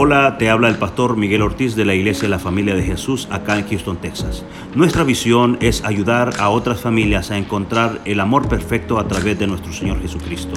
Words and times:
Hola, 0.00 0.38
te 0.38 0.48
habla 0.48 0.68
el 0.68 0.78
pastor 0.78 1.16
Miguel 1.16 1.42
Ortiz 1.42 1.74
de 1.74 1.84
la 1.84 1.92
Iglesia 1.92 2.22
de 2.22 2.28
la 2.28 2.38
Familia 2.38 2.76
de 2.76 2.84
Jesús 2.84 3.26
acá 3.32 3.58
en 3.58 3.66
Houston, 3.66 4.00
Texas. 4.00 4.44
Nuestra 4.76 5.02
visión 5.02 5.58
es 5.60 5.82
ayudar 5.82 6.38
a 6.38 6.50
otras 6.50 6.80
familias 6.80 7.32
a 7.32 7.36
encontrar 7.36 8.00
el 8.04 8.20
amor 8.20 8.48
perfecto 8.48 9.00
a 9.00 9.08
través 9.08 9.40
de 9.40 9.48
nuestro 9.48 9.72
Señor 9.72 10.00
Jesucristo. 10.00 10.54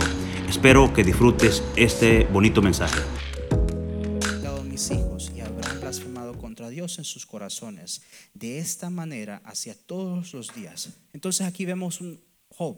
Espero 0.48 0.94
que 0.94 1.04
disfrutes 1.04 1.64
este 1.76 2.26
bonito 2.26 2.62
mensaje. 2.62 3.02
mis 4.66 4.92
hijos 4.92 5.32
y 5.36 5.42
habrán 5.42 5.82
blasfemado 5.82 6.38
contra 6.38 6.70
Dios 6.70 7.00
en 7.00 7.04
sus 7.04 7.26
corazones, 7.26 8.04
de 8.36 8.60
esta 8.60 8.92
manera 8.92 9.42
hacia 9.44 9.74
todos 9.74 10.36
los 10.36 10.54
días. 10.54 11.00
Entonces 11.14 11.48
aquí 11.48 11.66
vemos 11.66 12.00
un 12.00 12.20
Job, 12.50 12.78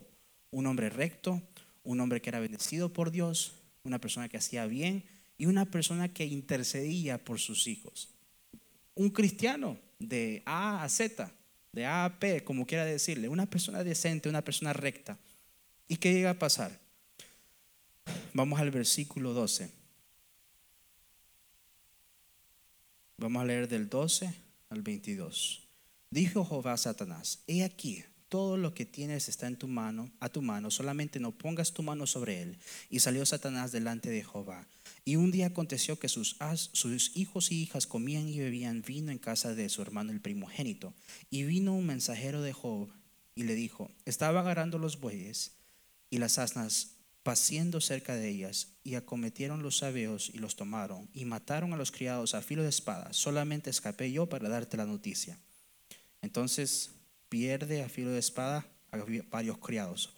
un 0.50 0.68
hombre 0.68 0.90
recto, 0.90 1.42
un 1.84 2.00
hombre 2.00 2.22
que 2.22 2.30
era 2.30 2.40
bendecido 2.40 2.94
por 2.94 3.12
Dios, 3.12 3.52
una 3.84 4.00
persona 4.00 4.30
que 4.30 4.38
hacía 4.38 4.66
bien, 4.66 5.04
y 5.38 5.46
una 5.46 5.66
persona 5.66 6.14
que 6.14 6.26
intercedía 6.26 7.24
por 7.24 7.40
sus 7.40 7.68
hijos. 7.68 8.10
Un 8.96 9.10
cristiano 9.10 9.78
de 10.00 10.44
A 10.46 10.84
a 10.84 10.90
Z, 10.90 11.32
de 11.72 11.86
A 11.86 12.06
a 12.06 12.20
P, 12.20 12.44
como 12.44 12.66
quiera 12.66 12.86
decirle, 12.86 13.30
una 13.30 13.46
persona 13.46 13.84
decente, 13.84 14.30
una 14.30 14.44
persona 14.44 14.74
recta. 14.74 15.18
¿Y 15.88 15.98
qué 15.98 16.14
llega 16.14 16.32
a 16.32 16.40
pasar? 16.40 16.80
Vamos 18.34 18.60
al 18.60 18.72
versículo 18.72 19.34
12. 19.34 19.72
Vamos 23.18 23.42
a 23.42 23.46
leer 23.46 23.68
del 23.68 23.90
12 23.90 24.34
al 24.70 24.82
22. 24.82 25.64
Dijo 26.10 26.46
Jehová 26.46 26.74
a 26.74 26.78
Satanás, 26.78 27.44
he 27.48 27.64
aquí, 27.64 28.04
todo 28.34 28.58
lo 28.58 28.74
que 28.74 28.88
tienes 28.88 29.30
está 29.30 29.46
en 29.46 29.58
tu 29.58 29.68
mano, 29.68 30.10
a 30.20 30.28
tu 30.28 30.42
mano, 30.42 30.72
solamente 30.72 31.20
no 31.20 31.34
pongas 31.34 31.72
tu 31.72 31.84
mano 31.84 32.08
sobre 32.08 32.42
él. 32.42 32.58
Y 32.90 33.00
salió 33.00 33.24
Satanás 33.28 33.72
delante 33.72 34.10
de 34.10 34.24
Jehová. 34.24 34.66
Y 35.06 35.18
un 35.18 35.30
día 35.30 35.46
aconteció 35.46 36.00
que 36.00 36.10
sus, 36.10 36.36
hijos 37.14 37.52
y 37.52 37.62
hijas 37.62 37.86
comían 37.86 38.28
y 38.28 38.40
bebían 38.40 38.82
vino 38.82 39.12
en 39.12 39.20
casa 39.20 39.54
de 39.54 39.70
su 39.70 39.84
hermano 39.84 40.12
el 40.12 40.20
primogénito. 40.20 40.96
Y 41.30 41.44
vino 41.44 41.76
un 41.76 41.86
mensajero 41.86 42.42
de 42.42 42.54
Job 42.54 42.90
y 43.36 43.44
le 43.44 43.54
dijo, 43.54 43.92
estaba 44.06 44.40
agarrando 44.40 44.80
los 44.80 45.00
bueyes 45.00 45.52
y 46.10 46.18
las 46.18 46.40
asnas 46.40 46.96
paciendo 47.22 47.82
cerca 47.82 48.16
de 48.16 48.30
ellas, 48.30 48.70
y 48.84 48.96
acometieron 48.96 49.62
los 49.62 49.78
sabeos 49.78 50.32
y 50.34 50.40
los 50.40 50.56
tomaron, 50.56 51.08
y 51.14 51.26
mataron 51.26 51.72
a 51.72 51.78
los 51.78 51.92
criados 51.92 52.34
a 52.34 52.42
filo 52.42 52.64
de 52.64 52.70
espada. 52.70 53.14
Solamente 53.14 53.70
escapé 53.70 54.12
yo 54.12 54.26
para 54.28 54.50
darte 54.50 54.76
la 54.76 54.88
noticia. 54.88 55.38
Entonces 56.24 56.90
pierde 57.34 57.82
a 57.82 57.90
filo 57.90 58.12
de 58.12 58.20
espada 58.20 58.68
a 58.92 58.98
varios 59.32 59.58
criados. 59.58 60.14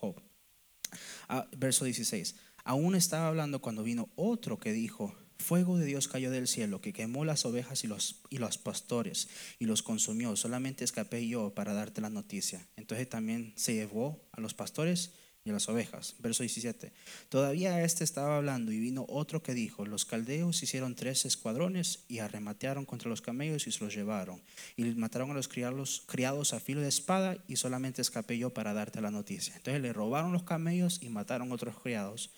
Ah, 1.30 1.48
verso 1.56 1.86
16. 1.86 2.36
Aún 2.66 2.94
estaba 2.94 3.30
hablando 3.30 3.62
cuando 3.62 3.84
vino 3.84 4.10
otro 4.18 4.60
que 4.60 4.74
dijo, 4.74 5.16
fuego 5.40 5.78
de 5.78 5.86
Dios 5.86 6.10
cayó 6.10 6.30
del 6.30 6.50
cielo, 6.50 6.82
que 6.82 6.92
quemó 6.92 7.24
las 7.24 7.46
ovejas 7.46 7.86
y 7.86 7.88
los, 7.88 8.22
y 8.30 8.40
los 8.40 8.58
pastores 8.58 9.30
y 9.60 9.66
los 9.66 9.82
consumió. 9.82 10.36
Solamente 10.36 10.84
escapé 10.84 11.26
yo 11.26 11.56
para 11.56 11.74
darte 11.74 12.02
la 12.02 12.10
noticia. 12.10 12.68
Entonces 12.76 13.08
también 13.08 13.54
se 13.56 13.76
llevó 13.76 14.28
a 14.34 14.42
los 14.42 14.54
pastores 14.54 15.14
y 15.46 15.52
a 15.52 15.54
las 15.54 15.70
ovejas. 15.70 16.16
Verso 16.20 16.42
17. 16.42 16.92
Todavía 17.30 17.84
este 17.84 18.04
estaba 18.04 18.38
hablando 18.38 18.72
y 18.72 18.80
vino 18.80 19.06
otro 19.08 19.44
que 19.44 19.54
dijo, 19.54 19.86
los 19.86 20.04
caldeos 20.04 20.64
hicieron 20.64 20.96
tres 20.96 21.24
escuadrones 21.26 22.04
y 22.08 22.18
arrematearon 22.18 22.84
contra 22.86 23.10
los 23.10 23.22
camellos 23.22 23.68
y 23.68 23.72
se 23.72 23.84
los 23.84 23.94
llevaron. 23.94 24.42
Y 24.76 24.84
mataron 24.84 25.30
a 25.30 25.36
los 25.36 25.48
criados, 25.48 26.04
criados 26.08 26.54
a 26.54 26.60
filo 26.60 26.82
de 26.82 26.90
espada 26.90 27.38
y 27.48 27.58
solamente 27.58 28.02
escapé 28.02 28.40
yo 28.40 28.50
para 28.50 28.74
darte 28.74 29.02
la 29.02 29.12
noticia. 29.12 29.56
Entonces 29.56 29.84
le 29.84 29.94
robaron 29.94 30.34
los 30.34 30.44
camellos 30.44 30.98
y 31.04 31.10
mataron 31.10 31.52
otros 31.52 31.78
criados. 31.80 32.32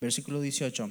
Versículo 0.00 0.40
18. 0.40 0.90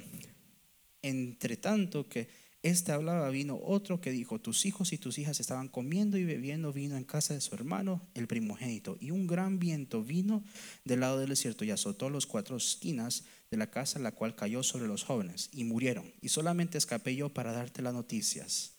Entre 1.02 1.58
tanto 1.58 2.08
que 2.08 2.28
este 2.62 2.92
hablaba, 2.92 3.30
vino 3.30 3.58
otro 3.62 4.02
que 4.02 4.10
dijo, 4.10 4.38
tus 4.38 4.66
hijos 4.66 4.92
y 4.92 4.98
tus 4.98 5.18
hijas 5.18 5.40
estaban 5.40 5.68
comiendo 5.68 6.18
y 6.18 6.24
bebiendo 6.24 6.74
vino 6.74 6.96
en 6.96 7.04
casa 7.04 7.32
de 7.32 7.40
su 7.40 7.54
hermano, 7.54 8.06
el 8.14 8.26
primogénito, 8.26 8.98
y 9.00 9.12
un 9.12 9.26
gran 9.26 9.58
viento 9.58 10.04
vino 10.04 10.44
del 10.84 11.00
lado 11.00 11.18
del 11.18 11.30
desierto 11.30 11.64
y 11.64 11.70
azotó 11.70 12.10
los 12.10 12.26
cuatro 12.26 12.58
esquinas 12.58 13.24
de 13.50 13.56
la 13.56 13.70
casa, 13.70 13.98
la 13.98 14.12
cual 14.12 14.36
cayó 14.36 14.62
sobre 14.62 14.88
los 14.88 15.04
jóvenes, 15.04 15.48
y 15.52 15.64
murieron. 15.64 16.12
Y 16.20 16.28
solamente 16.28 16.76
escapé 16.76 17.16
yo 17.16 17.30
para 17.30 17.52
darte 17.52 17.80
las 17.80 17.94
noticias. 17.94 18.72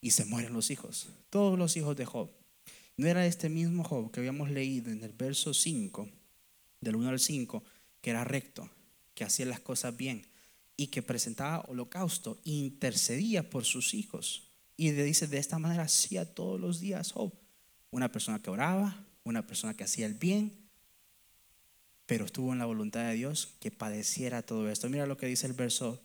Y 0.00 0.10
se 0.10 0.24
mueren 0.24 0.52
los 0.52 0.70
hijos, 0.70 1.08
todos 1.30 1.56
los 1.56 1.76
hijos 1.76 1.96
de 1.96 2.04
Job. 2.04 2.30
No 2.96 3.06
era 3.06 3.26
este 3.26 3.48
mismo 3.48 3.84
Job 3.84 4.10
que 4.10 4.20
habíamos 4.20 4.50
leído 4.50 4.90
en 4.90 5.04
el 5.04 5.12
verso 5.12 5.54
5, 5.54 6.08
del 6.80 6.96
1 6.96 7.08
al 7.08 7.20
5, 7.20 7.62
que 8.00 8.10
era 8.10 8.24
recto, 8.24 8.68
que 9.14 9.24
hacía 9.24 9.46
las 9.46 9.60
cosas 9.60 9.96
bien 9.96 10.26
y 10.76 10.88
que 10.88 11.02
presentaba 11.02 11.64
holocausto, 11.68 12.38
intercedía 12.44 13.48
por 13.48 13.64
sus 13.64 13.94
hijos. 13.94 14.50
Y 14.76 14.92
le 14.92 15.04
dice, 15.04 15.26
de 15.26 15.38
esta 15.38 15.58
manera 15.58 15.84
hacía 15.84 16.34
todos 16.34 16.60
los 16.60 16.80
días 16.80 17.12
Job. 17.12 17.32
Una 17.90 18.10
persona 18.10 18.40
que 18.40 18.50
oraba, 18.50 19.06
una 19.22 19.46
persona 19.46 19.74
que 19.74 19.84
hacía 19.84 20.06
el 20.06 20.14
bien, 20.14 20.64
pero 22.06 22.24
estuvo 22.24 22.52
en 22.52 22.58
la 22.58 22.66
voluntad 22.66 23.08
de 23.08 23.14
Dios 23.14 23.54
que 23.60 23.70
padeciera 23.70 24.42
todo 24.42 24.68
esto. 24.68 24.90
Mira 24.90 25.06
lo 25.06 25.16
que 25.16 25.26
dice 25.26 25.46
el 25.46 25.52
verso 25.52 26.02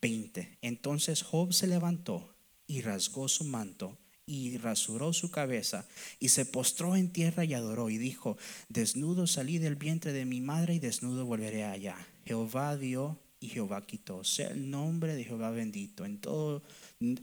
20. 0.00 0.58
Entonces 0.62 1.22
Job 1.22 1.52
se 1.52 1.66
levantó 1.66 2.34
y 2.66 2.82
rasgó 2.82 3.28
su 3.28 3.44
manto 3.44 3.98
y 4.26 4.58
rasuró 4.58 5.14
su 5.14 5.30
cabeza 5.30 5.88
y 6.20 6.28
se 6.28 6.44
postró 6.44 6.94
en 6.94 7.10
tierra 7.10 7.44
y 7.44 7.54
adoró 7.54 7.88
y 7.88 7.96
dijo, 7.96 8.36
desnudo 8.68 9.26
salí 9.26 9.58
del 9.58 9.76
vientre 9.76 10.12
de 10.12 10.26
mi 10.26 10.42
madre 10.42 10.74
y 10.74 10.78
desnudo 10.78 11.24
volveré 11.24 11.64
allá. 11.64 11.96
Jehová 12.26 12.76
dio 12.76 13.18
y 13.40 13.48
Jehová 13.48 13.86
quitó. 13.86 14.24
Sea 14.24 14.48
el 14.48 14.70
nombre 14.70 15.14
de 15.14 15.24
Jehová 15.24 15.50
bendito. 15.50 16.04
En 16.04 16.18
todo 16.20 16.62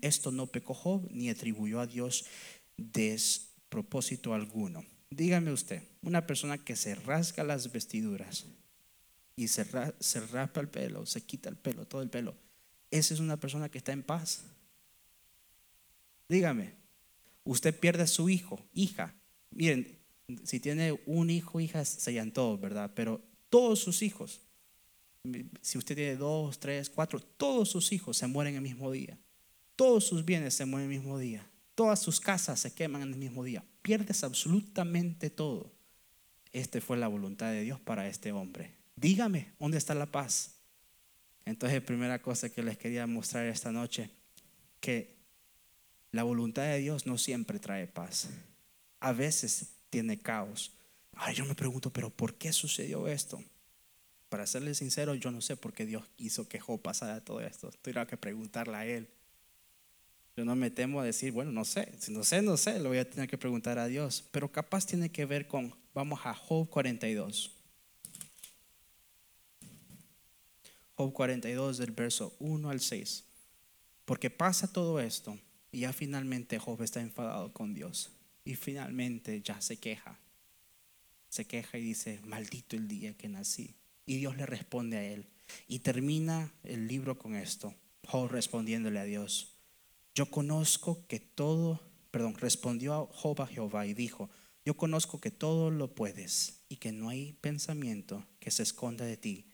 esto 0.01 0.31
no 0.31 0.47
pecó 0.47 0.73
Job 0.73 1.07
ni 1.11 1.29
atribuyó 1.29 1.79
a 1.79 1.87
Dios 1.87 2.25
despropósito 2.77 4.33
alguno. 4.33 4.85
Dígame 5.09 5.51
usted, 5.51 5.83
una 6.01 6.25
persona 6.25 6.57
que 6.57 6.75
se 6.75 6.95
rasga 6.95 7.43
las 7.43 7.71
vestiduras 7.71 8.45
y 9.35 9.47
se, 9.47 9.63
rapa 10.31 10.61
el 10.61 10.69
pelo, 10.69 11.05
se 11.05 11.21
quita 11.21 11.49
el 11.49 11.57
pelo, 11.57 11.85
todo 11.85 12.01
el 12.01 12.09
pelo, 12.09 12.35
esa 12.91 13.13
es 13.13 13.19
una 13.19 13.37
persona 13.37 13.69
que 13.69 13.77
está 13.77 13.91
en 13.91 14.03
paz. 14.03 14.43
Dígame, 16.27 16.73
usted 17.43 17.77
pierde 17.77 18.03
a 18.03 18.07
su 18.07 18.29
hijo, 18.29 18.65
hija. 18.73 19.13
Miren, 19.51 19.99
si 20.43 20.59
tiene 20.59 20.99
un 21.05 21.29
hijo, 21.29 21.59
hija, 21.59 21.85
se 21.85 22.31
todos, 22.31 22.59
¿verdad? 22.59 22.91
Pero 22.95 23.21
todos 23.49 23.79
sus 23.79 24.01
hijos 24.01 24.41
si 25.61 25.77
usted 25.77 25.95
tiene 25.95 26.15
dos, 26.15 26.59
tres, 26.59 26.89
cuatro, 26.89 27.19
todos 27.19 27.69
sus 27.69 27.91
hijos 27.91 28.17
se 28.17 28.27
mueren 28.27 28.55
el 28.55 28.61
mismo 28.61 28.91
día. 28.91 29.17
Todos 29.75 30.05
sus 30.05 30.23
bienes 30.23 30.53
se 30.53 30.65
mueren 30.65 30.91
el 30.91 30.97
mismo 30.99 31.17
día. 31.17 31.49
Todas 31.75 31.99
sus 31.99 32.19
casas 32.21 32.59
se 32.59 32.73
queman 32.73 33.01
en 33.01 33.13
el 33.13 33.19
mismo 33.19 33.43
día. 33.43 33.63
Pierdes 33.81 34.23
absolutamente 34.23 35.29
todo. 35.29 35.71
Esta 36.53 36.79
fue 36.79 36.97
la 36.97 37.07
voluntad 37.09 37.51
de 37.51 37.61
Dios 37.61 37.79
para 37.81 38.07
este 38.07 38.31
hombre. 38.31 38.71
Dígame, 38.95 39.51
¿dónde 39.59 39.77
está 39.77 39.93
la 39.93 40.05
paz? 40.05 40.55
Entonces, 41.43 41.81
primera 41.81 42.21
cosa 42.21 42.49
que 42.49 42.63
les 42.63 42.77
quería 42.77 43.05
mostrar 43.05 43.45
esta 43.45 43.71
noche, 43.71 44.09
que 44.79 45.15
la 46.11 46.23
voluntad 46.23 46.63
de 46.63 46.79
Dios 46.79 47.05
no 47.05 47.17
siempre 47.17 47.59
trae 47.59 47.87
paz. 47.87 48.29
A 49.01 49.11
veces 49.11 49.73
tiene 49.89 50.17
caos. 50.17 50.71
Ahora 51.13 51.33
yo 51.33 51.45
me 51.45 51.55
pregunto, 51.55 51.91
pero 51.91 52.09
¿por 52.09 52.35
qué 52.35 52.53
sucedió 52.53 53.07
esto? 53.07 53.43
Para 54.29 54.47
serle 54.47 54.75
sincero, 54.75 55.15
yo 55.15 55.31
no 55.31 55.41
sé 55.41 55.55
por 55.55 55.73
qué 55.73 55.85
Dios 55.85 56.05
quiso 56.15 56.47
que 56.47 56.59
Job 56.59 56.81
pasara 56.81 57.23
todo 57.23 57.41
esto. 57.41 57.71
Tuviera 57.81 58.07
que 58.07 58.17
preguntarle 58.17 58.75
a 58.75 58.85
él. 58.85 59.07
Yo 60.35 60.43
no 60.43 60.55
me 60.55 60.69
temo 60.69 60.99
a 60.99 61.05
decir, 61.05 61.31
bueno, 61.31 61.51
no 61.51 61.63
sé, 61.63 61.93
si 61.99 62.11
no 62.11 62.23
sé, 62.23 62.41
no 62.41 62.57
sé, 62.57 62.79
lo 62.79 62.89
voy 62.89 62.97
a 62.97 63.09
tener 63.09 63.29
que 63.29 63.37
preguntar 63.37 63.79
a 63.79 63.87
Dios. 63.87 64.25
Pero 64.31 64.51
capaz 64.51 64.85
tiene 64.85 65.09
que 65.09 65.25
ver 65.25 65.47
con, 65.47 65.73
vamos 65.93 66.19
a 66.25 66.33
Job 66.33 66.69
42. 66.69 67.51
Job 70.95 71.13
42 71.13 71.77
del 71.77 71.91
verso 71.91 72.35
1 72.39 72.69
al 72.69 72.81
6. 72.81 73.23
Porque 74.03 74.29
pasa 74.29 74.71
todo 74.71 74.99
esto 74.99 75.39
y 75.71 75.81
ya 75.81 75.93
finalmente 75.93 76.59
Job 76.59 76.81
está 76.81 77.01
enfadado 77.01 77.53
con 77.53 77.73
Dios. 77.73 78.11
Y 78.43 78.55
finalmente 78.55 79.41
ya 79.41 79.61
se 79.61 79.77
queja. 79.77 80.19
Se 81.29 81.45
queja 81.45 81.77
y 81.77 81.83
dice, 81.83 82.19
maldito 82.23 82.75
el 82.75 82.87
día 82.87 83.13
que 83.17 83.27
nací. 83.27 83.75
Y 84.05 84.17
Dios 84.17 84.37
le 84.37 84.45
responde 84.45 84.97
a 84.97 85.03
él. 85.03 85.29
Y 85.67 85.79
termina 85.79 86.53
el 86.63 86.87
libro 86.87 87.17
con 87.17 87.35
esto. 87.35 87.73
Job 88.07 88.29
respondiéndole 88.29 88.99
a 88.99 89.03
Dios. 89.03 89.57
Yo 90.13 90.29
conozco 90.29 91.05
que 91.07 91.19
todo, 91.19 91.81
perdón, 92.11 92.35
respondió 92.35 93.07
Job 93.13 93.41
a 93.41 93.47
Jehová 93.47 93.85
y 93.85 93.93
dijo, 93.93 94.29
yo 94.65 94.75
conozco 94.75 95.19
que 95.19 95.31
todo 95.31 95.69
lo 95.69 95.93
puedes 95.93 96.61
y 96.69 96.77
que 96.77 96.91
no 96.91 97.09
hay 97.09 97.33
pensamiento 97.33 98.25
que 98.39 98.51
se 98.51 98.63
esconda 98.63 99.05
de 99.05 99.17
ti. 99.17 99.45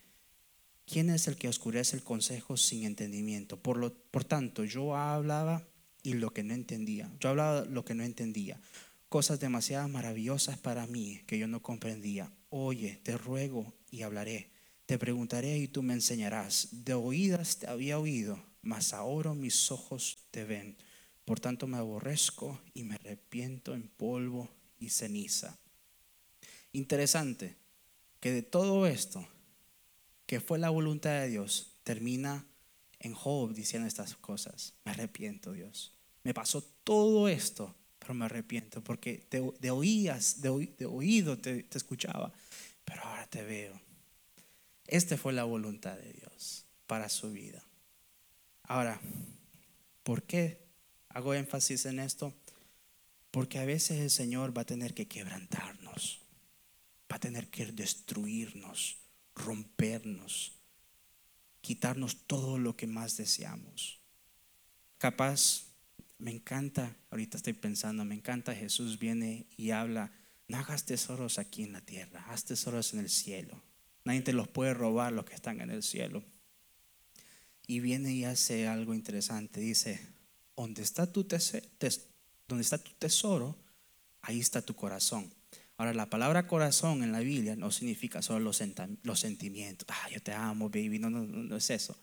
¿Quién 0.86 1.10
es 1.10 1.28
el 1.28 1.36
que 1.36 1.48
oscurece 1.48 1.96
el 1.96 2.02
consejo 2.02 2.56
sin 2.56 2.84
entendimiento? 2.84 3.60
Por, 3.60 3.76
lo, 3.76 3.94
por 3.94 4.24
tanto, 4.24 4.64
yo 4.64 4.96
hablaba 4.96 5.66
y 6.02 6.14
lo 6.14 6.32
que 6.32 6.42
no 6.42 6.54
entendía. 6.54 7.10
Yo 7.20 7.30
hablaba 7.30 7.64
lo 7.64 7.84
que 7.84 7.94
no 7.94 8.04
entendía. 8.04 8.60
Cosas 9.08 9.40
demasiado 9.40 9.88
maravillosas 9.88 10.58
para 10.58 10.86
mí 10.86 11.20
que 11.26 11.38
yo 11.38 11.46
no 11.46 11.62
comprendía. 11.62 12.32
Oye, 12.54 13.00
te 13.02 13.16
ruego 13.16 13.72
y 13.90 14.02
hablaré. 14.02 14.50
Te 14.84 14.98
preguntaré 14.98 15.56
y 15.56 15.68
tú 15.68 15.82
me 15.82 15.94
enseñarás. 15.94 16.68
De 16.84 16.92
oídas 16.92 17.56
te 17.56 17.66
había 17.66 17.98
oído, 17.98 18.38
mas 18.60 18.92
ahora 18.92 19.32
mis 19.32 19.70
ojos 19.70 20.18
te 20.30 20.44
ven. 20.44 20.76
Por 21.24 21.40
tanto 21.40 21.66
me 21.66 21.78
aborrezco 21.78 22.60
y 22.74 22.84
me 22.84 22.96
arrepiento 22.96 23.72
en 23.72 23.88
polvo 23.88 24.50
y 24.78 24.90
ceniza. 24.90 25.58
Interesante 26.72 27.56
que 28.20 28.32
de 28.32 28.42
todo 28.42 28.86
esto, 28.86 29.26
que 30.26 30.38
fue 30.38 30.58
la 30.58 30.68
voluntad 30.68 31.22
de 31.22 31.30
Dios, 31.30 31.78
termina 31.84 32.46
en 32.98 33.14
Job 33.14 33.54
diciendo 33.54 33.88
estas 33.88 34.14
cosas. 34.16 34.74
Me 34.84 34.92
arrepiento, 34.92 35.52
Dios. 35.52 35.94
Me 36.22 36.34
pasó 36.34 36.60
todo 36.60 37.30
esto, 37.30 37.74
pero 38.02 38.14
me 38.14 38.24
arrepiento 38.24 38.82
porque 38.82 39.28
de, 39.30 39.70
oías, 39.70 40.42
de, 40.42 40.48
oído 40.86 41.38
te, 41.38 41.62
te 41.62 41.78
escuchaba, 41.78 42.32
pero 42.84 43.04
ahora 43.04 43.28
te 43.28 43.44
veo. 43.44 43.80
Esta 44.88 45.16
fue 45.16 45.32
la 45.32 45.44
voluntad 45.44 45.96
de 45.96 46.12
Dios 46.12 46.66
para 46.88 47.08
su 47.08 47.30
vida. 47.30 47.64
Ahora, 48.64 49.00
¿por 50.02 50.24
qué 50.24 50.66
hago 51.10 51.32
énfasis 51.32 51.86
en 51.86 52.00
esto? 52.00 52.34
Porque 53.30 53.60
a 53.60 53.64
veces 53.64 54.00
el 54.00 54.10
Señor 54.10 54.56
va 54.56 54.62
a 54.62 54.66
tener 54.66 54.94
que 54.94 55.06
quebrantarnos, 55.06 56.22
va 57.10 57.16
a 57.16 57.20
tener 57.20 57.50
que 57.50 57.66
destruirnos, 57.66 58.96
rompernos, 59.36 60.54
quitarnos 61.60 62.26
todo 62.26 62.58
lo 62.58 62.76
que 62.76 62.88
más 62.88 63.16
deseamos. 63.16 64.00
Capaz, 64.98 65.71
me 66.22 66.30
encanta, 66.30 66.96
ahorita 67.10 67.36
estoy 67.36 67.52
pensando, 67.52 68.04
me 68.04 68.14
encanta 68.14 68.54
Jesús 68.54 69.00
viene 69.00 69.48
y 69.56 69.72
habla, 69.72 70.12
no 70.46 70.56
hagas 70.56 70.84
tesoros 70.84 71.40
aquí 71.40 71.64
en 71.64 71.72
la 71.72 71.80
tierra, 71.80 72.24
haz 72.28 72.44
tesoros 72.44 72.94
en 72.94 73.00
el 73.00 73.10
cielo. 73.10 73.60
Nadie 74.04 74.22
te 74.22 74.32
los 74.32 74.46
puede 74.46 74.72
robar 74.72 75.12
los 75.12 75.24
que 75.24 75.34
están 75.34 75.60
en 75.60 75.70
el 75.70 75.82
cielo. 75.82 76.22
Y 77.66 77.80
viene 77.80 78.12
y 78.12 78.24
hace 78.24 78.68
algo 78.68 78.94
interesante, 78.94 79.60
dice, 79.60 80.00
donde 80.56 80.82
está 80.82 81.12
tu, 81.12 81.26
donde 81.26 82.62
está 82.62 82.78
tu 82.78 82.92
tesoro, 82.92 83.56
ahí 84.20 84.38
está 84.38 84.62
tu 84.62 84.76
corazón. 84.76 85.28
Ahora, 85.76 85.92
la 85.92 86.08
palabra 86.08 86.46
corazón 86.46 87.02
en 87.02 87.10
la 87.10 87.18
Biblia 87.18 87.56
no 87.56 87.72
significa 87.72 88.22
solo 88.22 88.38
los, 88.38 88.62
los 89.02 89.18
sentimientos. 89.18 89.88
Ah, 89.90 90.08
yo 90.08 90.22
te 90.22 90.32
amo, 90.32 90.68
baby. 90.68 91.00
No, 91.00 91.10
no, 91.10 91.24
no 91.24 91.56
es 91.56 91.70
eso. 91.70 91.96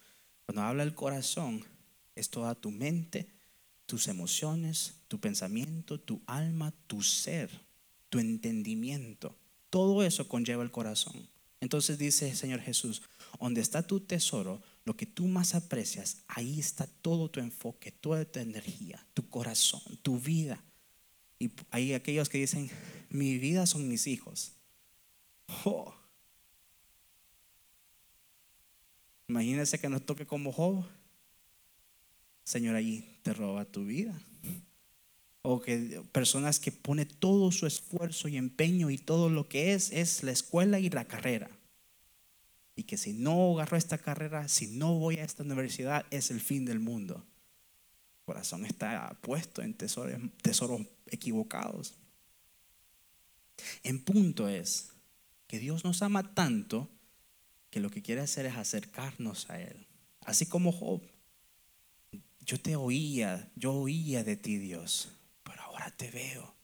Cuando 0.46 0.64
habla 0.64 0.84
el 0.84 0.94
corazón, 0.94 1.64
es 2.16 2.30
toda 2.30 2.56
tu 2.56 2.72
mente, 2.72 3.39
tus 3.90 4.08
emociones, 4.08 4.94
tu 5.08 5.20
pensamiento, 5.20 6.00
tu 6.00 6.22
alma, 6.28 6.72
tu 6.86 7.02
ser, 7.02 7.50
tu 8.10 8.20
entendimiento. 8.20 9.36
Todo 9.72 10.04
eso 10.04 10.28
conlleva 10.28 10.62
el 10.62 10.70
corazón. 10.70 11.28
Entonces 11.60 11.98
dice 11.98 12.30
el 12.30 12.38
Señor 12.38 12.62
Jesús, 12.62 13.02
donde 13.40 13.62
está 13.62 13.82
tu 13.82 14.00
tesoro, 14.00 14.62
lo 14.86 14.96
que 14.96 15.08
tú 15.08 15.26
más 15.26 15.56
aprecias, 15.56 16.18
ahí 16.28 16.60
está 16.60 16.86
todo 16.86 17.32
tu 17.32 17.40
enfoque, 17.40 17.92
toda 17.92 18.26
tu 18.26 18.38
energía, 18.38 19.04
tu 19.16 19.28
corazón, 19.28 19.82
tu 20.04 20.20
vida. 20.20 20.64
Y 21.40 21.50
hay 21.72 21.94
aquellos 21.94 22.30
que 22.30 22.38
dicen, 22.38 22.70
mi 23.10 23.40
vida 23.40 23.66
son 23.66 23.88
mis 23.88 24.06
hijos. 24.06 24.52
Oh. 25.66 25.96
Imagínense 29.28 29.80
que 29.80 29.90
nos 29.90 30.06
toque 30.06 30.28
como 30.28 30.52
Job. 30.52 30.86
Señor, 32.50 32.76
allí 32.76 33.06
te 33.22 33.32
roba 33.32 33.64
tu 33.64 33.86
vida. 33.86 34.20
O 35.44 35.62
que 35.62 36.02
personas 36.12 36.60
que 36.60 36.72
pone 36.72 37.06
todo 37.06 37.52
su 37.52 37.68
esfuerzo 37.68 38.28
y 38.28 38.38
empeño 38.38 38.90
y 38.90 38.98
todo 38.98 39.30
lo 39.30 39.48
que 39.48 39.76
es, 39.76 39.92
es 39.92 40.24
la 40.24 40.32
escuela 40.32 40.80
y 40.80 40.90
la 40.90 41.06
carrera. 41.06 41.52
Y 42.76 42.86
que 42.86 42.98
si 42.98 43.14
no 43.14 43.54
agarro 43.54 43.78
esta 43.78 44.00
carrera, 44.00 44.48
si 44.48 44.66
no 44.66 44.98
voy 44.98 45.18
a 45.18 45.26
esta 45.26 45.44
universidad, 45.44 46.08
es 46.10 46.32
el 46.32 46.42
fin 46.42 46.66
del 46.66 46.80
mundo. 46.80 47.24
Corazón 48.26 48.66
está 48.66 49.16
puesto 49.22 49.62
en 49.62 49.76
tesoros, 49.76 50.20
tesoros 50.42 50.82
equivocados. 51.06 51.94
En 53.84 54.04
punto 54.04 54.50
es 54.50 54.90
que 55.46 55.60
Dios 55.60 55.84
nos 55.84 56.02
ama 56.02 56.34
tanto 56.34 56.90
que 57.70 57.80
lo 57.80 57.92
que 57.92 58.02
quiere 58.02 58.22
hacer 58.22 58.48
es 58.48 58.56
acercarnos 58.56 59.52
a 59.52 59.62
Él. 59.62 59.86
Así 60.22 60.48
como 60.48 60.72
Job. 60.72 61.04
Yo 62.50 62.60
te 62.60 62.76
oía, 62.76 63.52
yo 63.56 63.76
oía 63.76 64.24
de 64.24 64.36
ti 64.36 64.58
Dios, 64.58 65.10
pero 65.44 65.62
ahora 65.62 65.96
te 65.96 66.10
veo. 66.10 66.56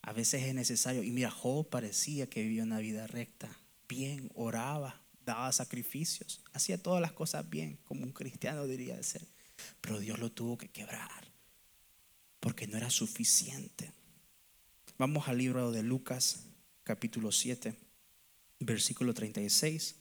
A 0.00 0.14
veces 0.14 0.44
es 0.44 0.54
necesario. 0.54 1.02
Y 1.02 1.10
mira, 1.10 1.30
Job 1.30 1.68
parecía 1.68 2.30
que 2.30 2.42
vivía 2.42 2.62
una 2.62 2.78
vida 2.78 3.06
recta, 3.06 3.54
bien, 3.86 4.30
oraba, 4.34 5.02
daba 5.26 5.52
sacrificios, 5.52 6.40
hacía 6.54 6.82
todas 6.82 7.02
las 7.02 7.12
cosas 7.12 7.50
bien, 7.50 7.78
como 7.84 8.04
un 8.04 8.12
cristiano 8.12 8.66
diría 8.66 8.96
de 8.96 9.02
ser. 9.02 9.26
Pero 9.82 10.00
Dios 10.00 10.18
lo 10.18 10.32
tuvo 10.32 10.56
que 10.56 10.70
quebrar, 10.70 11.30
porque 12.40 12.66
no 12.66 12.78
era 12.78 12.88
suficiente. 12.88 13.92
Vamos 14.96 15.28
al 15.28 15.36
libro 15.36 15.70
de 15.70 15.82
Lucas, 15.82 16.46
capítulo 16.82 17.30
7, 17.30 17.74
versículo 18.60 19.12
36. 19.12 19.96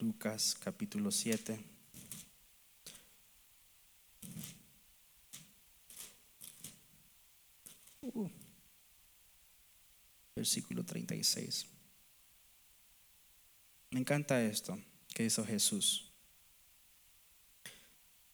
Lucas 0.00 0.56
capítulo 0.58 1.10
7. 1.10 1.58
Uh, 8.02 8.28
versículo 10.34 10.84
36. 10.84 11.66
Me 13.90 14.00
encanta 14.00 14.42
esto 14.42 14.78
que 15.14 15.24
hizo 15.24 15.44
Jesús. 15.44 16.10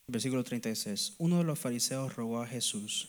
Versículo 0.06 0.44
36. 0.44 1.14
Uno 1.18 1.38
de 1.38 1.44
los 1.44 1.58
fariseos 1.58 2.14
rogó 2.14 2.42
a 2.42 2.46
Jesús 2.46 3.08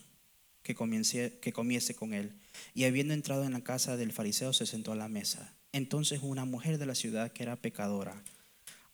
que, 0.63 0.74
comience, 0.74 1.38
que 1.39 1.54
comiese 1.54 1.94
con 1.94 2.13
él. 2.13 2.33
Y 2.74 2.86
habiendo 2.86 3.13
entrado 3.13 3.44
en 3.44 3.54
la 3.54 3.63
casa 3.63 3.98
del 3.98 4.13
fariseo, 4.13 4.51
se 4.51 4.65
sentó 4.65 4.94
a 4.94 4.95
la 4.95 5.07
mesa. 5.07 5.54
Entonces 5.74 6.21
una 6.24 6.45
mujer 6.45 6.80
de 6.80 6.88
la 6.88 6.95
ciudad 6.95 7.31
que 7.31 7.44
era 7.44 7.56
pecadora, 7.56 8.24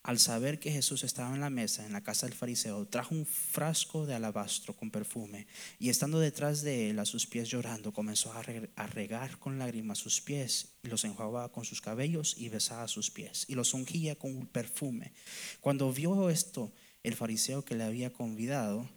al 0.03 0.19
saber 0.19 0.59
que 0.59 0.71
Jesús 0.71 1.03
estaba 1.03 1.33
en 1.33 1.39
la 1.39 1.49
mesa 1.49 1.85
en 1.85 1.93
la 1.93 2.03
casa 2.03 2.25
del 2.25 2.35
fariseo, 2.35 2.85
trajo 2.85 3.15
un 3.15 3.25
frasco 3.25 4.05
de 4.05 4.13
alabastro 4.13 4.75
con 4.75 4.91
perfume 4.91 5.47
y 5.79 5.89
estando 5.89 6.19
detrás 6.19 6.61
de 6.61 6.89
él 6.89 6.99
a 6.99 7.05
sus 7.05 7.25
pies 7.25 7.49
llorando, 7.49 7.93
comenzó 7.93 8.33
a 8.33 8.87
regar 8.87 9.39
con 9.39 9.57
lágrimas 9.57 9.97
sus 9.97 10.19
pies 10.19 10.73
y 10.83 10.89
los 10.89 11.05
enjuagaba 11.05 11.51
con 11.53 11.63
sus 11.63 11.79
cabellos 11.79 12.35
y 12.37 12.49
besaba 12.49 12.89
sus 12.89 13.09
pies 13.11 13.45
y 13.47 13.55
los 13.55 13.73
ungía 13.73 14.15
con 14.15 14.35
un 14.35 14.45
perfume. 14.45 15.13
Cuando 15.61 15.91
vio 15.93 16.29
esto, 16.29 16.73
el 17.01 17.15
fariseo 17.15 17.63
que 17.63 17.75
le 17.75 17.85
había 17.85 18.11
convidado 18.11 18.89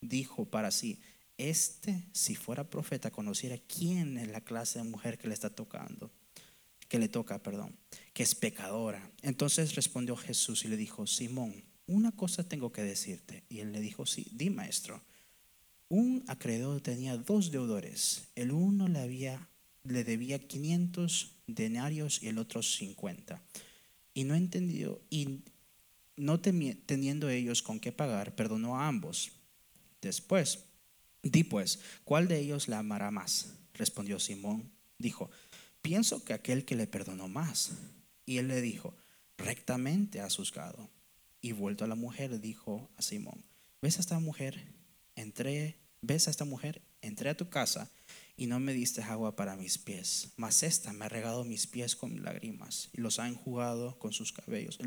dijo 0.00 0.46
para 0.46 0.72
sí, 0.72 1.00
este 1.38 2.02
si 2.12 2.34
fuera 2.34 2.68
profeta 2.68 3.12
conociera 3.12 3.56
quién 3.56 4.18
es 4.18 4.28
la 4.28 4.40
clase 4.40 4.80
de 4.80 4.84
mujer 4.84 5.16
que 5.16 5.28
le 5.28 5.34
está 5.34 5.50
tocando, 5.50 6.10
que 6.88 6.98
le 6.98 7.08
toca, 7.08 7.40
perdón, 7.40 7.76
que 8.20 8.24
es 8.24 8.34
pecadora. 8.34 9.10
Entonces 9.22 9.74
respondió 9.76 10.14
Jesús 10.14 10.66
y 10.66 10.68
le 10.68 10.76
dijo, 10.76 11.06
Simón, 11.06 11.64
una 11.86 12.12
cosa 12.12 12.46
tengo 12.46 12.70
que 12.70 12.82
decirte. 12.82 13.44
Y 13.48 13.60
él 13.60 13.72
le 13.72 13.80
dijo, 13.80 14.04
sí, 14.04 14.26
di 14.32 14.50
maestro. 14.50 15.02
Un 15.88 16.22
acreedor 16.26 16.82
tenía 16.82 17.16
dos 17.16 17.50
deudores. 17.50 18.24
El 18.34 18.52
uno 18.52 18.88
le, 18.88 18.98
había, 18.98 19.48
le 19.84 20.04
debía 20.04 20.38
500 20.38 21.32
denarios 21.46 22.22
y 22.22 22.28
el 22.28 22.36
otro 22.36 22.62
50. 22.62 23.42
Y 24.12 24.24
no 24.24 24.34
entendió, 24.34 25.00
y 25.08 25.40
no 26.18 26.40
teniendo 26.40 27.30
ellos 27.30 27.62
con 27.62 27.80
qué 27.80 27.90
pagar, 27.90 28.34
perdonó 28.34 28.78
a 28.78 28.86
ambos. 28.86 29.32
Después, 30.02 30.66
di 31.22 31.42
pues, 31.42 31.80
¿cuál 32.04 32.28
de 32.28 32.38
ellos 32.38 32.68
la 32.68 32.80
amará 32.80 33.10
más? 33.10 33.54
Respondió 33.72 34.20
Simón. 34.20 34.70
Dijo, 34.98 35.30
pienso 35.80 36.22
que 36.22 36.34
aquel 36.34 36.66
que 36.66 36.76
le 36.76 36.86
perdonó 36.86 37.26
más. 37.26 37.72
Y 38.30 38.38
él 38.38 38.46
le 38.46 38.60
dijo, 38.60 38.94
rectamente 39.38 40.20
has 40.20 40.36
juzgado. 40.36 40.88
Y 41.40 41.50
vuelto 41.50 41.84
a 41.84 41.88
la 41.88 41.96
mujer, 41.96 42.38
dijo 42.38 42.88
a 42.96 43.02
Simón, 43.02 43.44
¿ves 43.82 43.96
a 43.96 44.02
esta 44.02 44.20
mujer? 44.20 44.72
Entré, 45.16 45.80
¿ves 46.00 46.28
a 46.28 46.30
esta 46.30 46.44
mujer? 46.44 46.80
Entré 47.02 47.30
a 47.30 47.36
tu 47.36 47.48
casa 47.48 47.90
y 48.36 48.46
no 48.46 48.60
me 48.60 48.72
diste 48.72 49.02
agua 49.02 49.34
para 49.34 49.56
mis 49.56 49.78
pies, 49.78 50.28
mas 50.36 50.62
esta 50.62 50.92
me 50.92 51.06
ha 51.06 51.08
regado 51.08 51.42
mis 51.42 51.66
pies 51.66 51.96
con 51.96 52.22
lágrimas 52.22 52.90
y 52.92 53.00
los 53.00 53.18
ha 53.18 53.26
enjugado 53.26 53.98
con 53.98 54.12
sus 54.12 54.32
cabellos, 54.32 54.78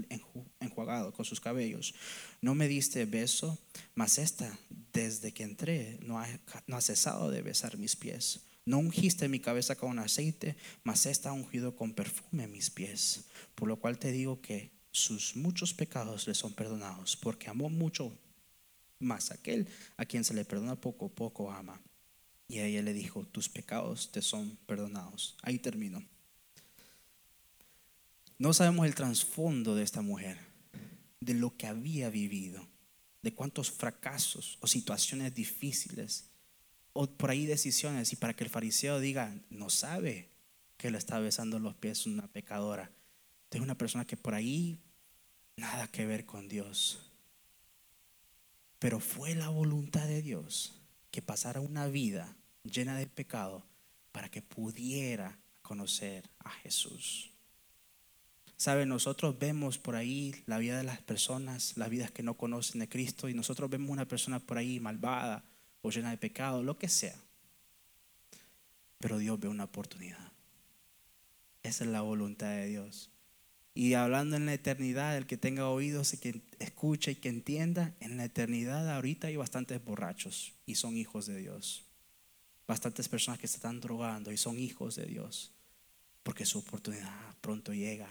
enjuagado 0.61 1.11
con 1.11 1.25
sus 1.25 1.41
cabellos. 1.41 1.95
No 2.39 2.55
me 2.55 2.69
diste 2.69 3.03
beso, 3.03 3.59
mas 3.93 4.19
esta 4.19 4.57
desde 4.93 5.33
que 5.33 5.43
entré 5.43 5.99
no 6.01 6.17
ha, 6.17 6.29
no 6.67 6.77
ha 6.77 6.81
cesado 6.81 7.29
de 7.29 7.41
besar 7.41 7.77
mis 7.77 7.97
pies. 7.97 8.39
No 8.65 8.79
ungiste 8.79 9.27
mi 9.27 9.39
cabeza 9.39 9.75
con 9.75 9.99
aceite, 9.99 10.55
mas 10.83 11.05
esta 11.05 11.29
ha 11.29 11.33
ungido 11.33 11.75
con 11.75 11.93
perfume 11.93 12.47
mis 12.47 12.69
pies. 12.69 13.25
Por 13.55 13.67
lo 13.67 13.77
cual 13.77 13.99
te 13.99 14.11
digo 14.11 14.41
que 14.41 14.71
sus 14.91 15.35
muchos 15.35 15.73
pecados 15.73 16.27
le 16.27 16.33
son 16.33 16.53
perdonados, 16.53 17.17
porque 17.17 17.49
amó 17.49 17.69
mucho 17.69 18.17
más 18.99 19.31
aquel 19.31 19.67
a 19.97 20.05
quien 20.05 20.23
se 20.23 20.33
le 20.33 20.45
perdona 20.45 20.75
poco, 20.75 21.09
poco 21.09 21.51
ama. 21.51 21.81
Y 22.47 22.59
ella 22.59 22.81
le 22.81 22.93
dijo, 22.93 23.25
tus 23.25 23.49
pecados 23.49 24.11
te 24.11 24.21
son 24.21 24.57
perdonados. 24.65 25.35
Ahí 25.41 25.59
termino. 25.59 26.03
No 28.37 28.53
sabemos 28.53 28.85
el 28.85 28.95
trasfondo 28.95 29.75
de 29.75 29.83
esta 29.83 30.01
mujer, 30.01 30.37
de 31.19 31.33
lo 31.33 31.55
que 31.55 31.67
había 31.67 32.09
vivido, 32.09 32.67
de 33.21 33.33
cuántos 33.33 33.71
fracasos 33.71 34.57
o 34.61 34.67
situaciones 34.67 35.33
difíciles, 35.33 36.29
o 36.93 37.07
por 37.07 37.31
ahí 37.31 37.45
decisiones, 37.45 38.13
y 38.13 38.15
para 38.15 38.35
que 38.35 38.43
el 38.43 38.49
fariseo 38.49 38.99
diga, 38.99 39.35
no 39.49 39.69
sabe 39.69 40.29
que 40.77 40.91
le 40.91 40.97
está 40.97 41.19
besando 41.19 41.59
los 41.59 41.75
pies 41.75 42.05
una 42.05 42.27
pecadora. 42.27 42.91
Es 43.49 43.61
una 43.61 43.77
persona 43.77 44.05
que 44.05 44.17
por 44.17 44.33
ahí 44.33 44.79
nada 45.57 45.87
que 45.87 46.05
ver 46.05 46.25
con 46.25 46.47
Dios. 46.47 47.11
Pero 48.79 48.99
fue 48.99 49.35
la 49.35 49.49
voluntad 49.49 50.07
de 50.07 50.21
Dios 50.21 50.73
que 51.11 51.21
pasara 51.21 51.61
una 51.61 51.87
vida 51.87 52.35
llena 52.63 52.97
de 52.97 53.07
pecado 53.07 53.65
para 54.11 54.29
que 54.29 54.41
pudiera 54.41 55.39
conocer 55.61 56.29
a 56.39 56.49
Jesús. 56.49 57.31
Sabe, 58.57 58.85
nosotros 58.85 59.37
vemos 59.39 59.77
por 59.77 59.95
ahí 59.95 60.35
la 60.45 60.57
vida 60.57 60.77
de 60.77 60.83
las 60.83 61.01
personas, 61.01 61.75
las 61.75 61.89
vidas 61.89 62.11
que 62.11 62.23
no 62.23 62.35
conocen 62.35 62.79
de 62.79 62.89
Cristo, 62.89 63.29
y 63.29 63.33
nosotros 63.33 63.69
vemos 63.69 63.89
una 63.89 64.07
persona 64.07 64.39
por 64.39 64.57
ahí 64.57 64.79
malvada 64.79 65.43
o 65.83 65.91
llena 65.91 66.09
de 66.09 66.17
pecado, 66.17 66.63
lo 66.63 66.79
que 66.79 66.89
sea. 66.89 67.15
Pero 68.97 69.19
Dios 69.19 69.39
ve 69.39 69.49
una 69.49 69.65
oportunidad. 69.65 70.31
Esa 71.61 71.83
es 71.83 71.89
la 71.91 72.01
voluntad 72.01 72.49
de 72.49 72.67
Dios. 72.67 73.11
Y 73.75 73.93
hablando 73.95 74.37
en 74.37 74.45
la 74.45 74.53
eternidad, 74.53 75.17
el 75.17 75.27
que 75.27 75.37
tenga 75.37 75.67
oídos 75.67 76.13
y 76.13 76.17
que 76.17 76.41
escuche 76.59 77.11
y 77.11 77.15
que 77.15 77.29
entienda, 77.29 77.93
en 77.99 78.17
la 78.17 78.25
eternidad 78.25 78.89
ahorita 78.89 79.27
hay 79.27 79.35
bastantes 79.35 79.83
borrachos 79.83 80.53
y 80.65 80.75
son 80.75 80.95
hijos 80.95 81.25
de 81.25 81.37
Dios. 81.37 81.83
Bastantes 82.65 83.09
personas 83.09 83.39
que 83.39 83.47
se 83.47 83.57
están 83.57 83.81
drogando 83.81 84.31
y 84.31 84.37
son 84.37 84.57
hijos 84.57 84.95
de 84.95 85.05
Dios. 85.05 85.51
Porque 86.23 86.45
su 86.45 86.59
oportunidad 86.59 87.11
pronto 87.41 87.73
llega. 87.73 88.07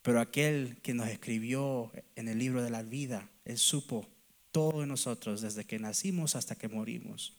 Pero 0.00 0.20
aquel 0.20 0.78
que 0.82 0.94
nos 0.94 1.08
escribió 1.08 1.92
en 2.16 2.28
el 2.28 2.38
libro 2.38 2.62
de 2.62 2.70
la 2.70 2.82
vida, 2.82 3.28
Él 3.44 3.58
supo 3.58 4.06
todo 4.54 4.86
nosotros 4.86 5.42
desde 5.42 5.64
que 5.64 5.80
nacimos 5.80 6.36
hasta 6.36 6.54
que 6.54 6.68
morimos. 6.68 7.34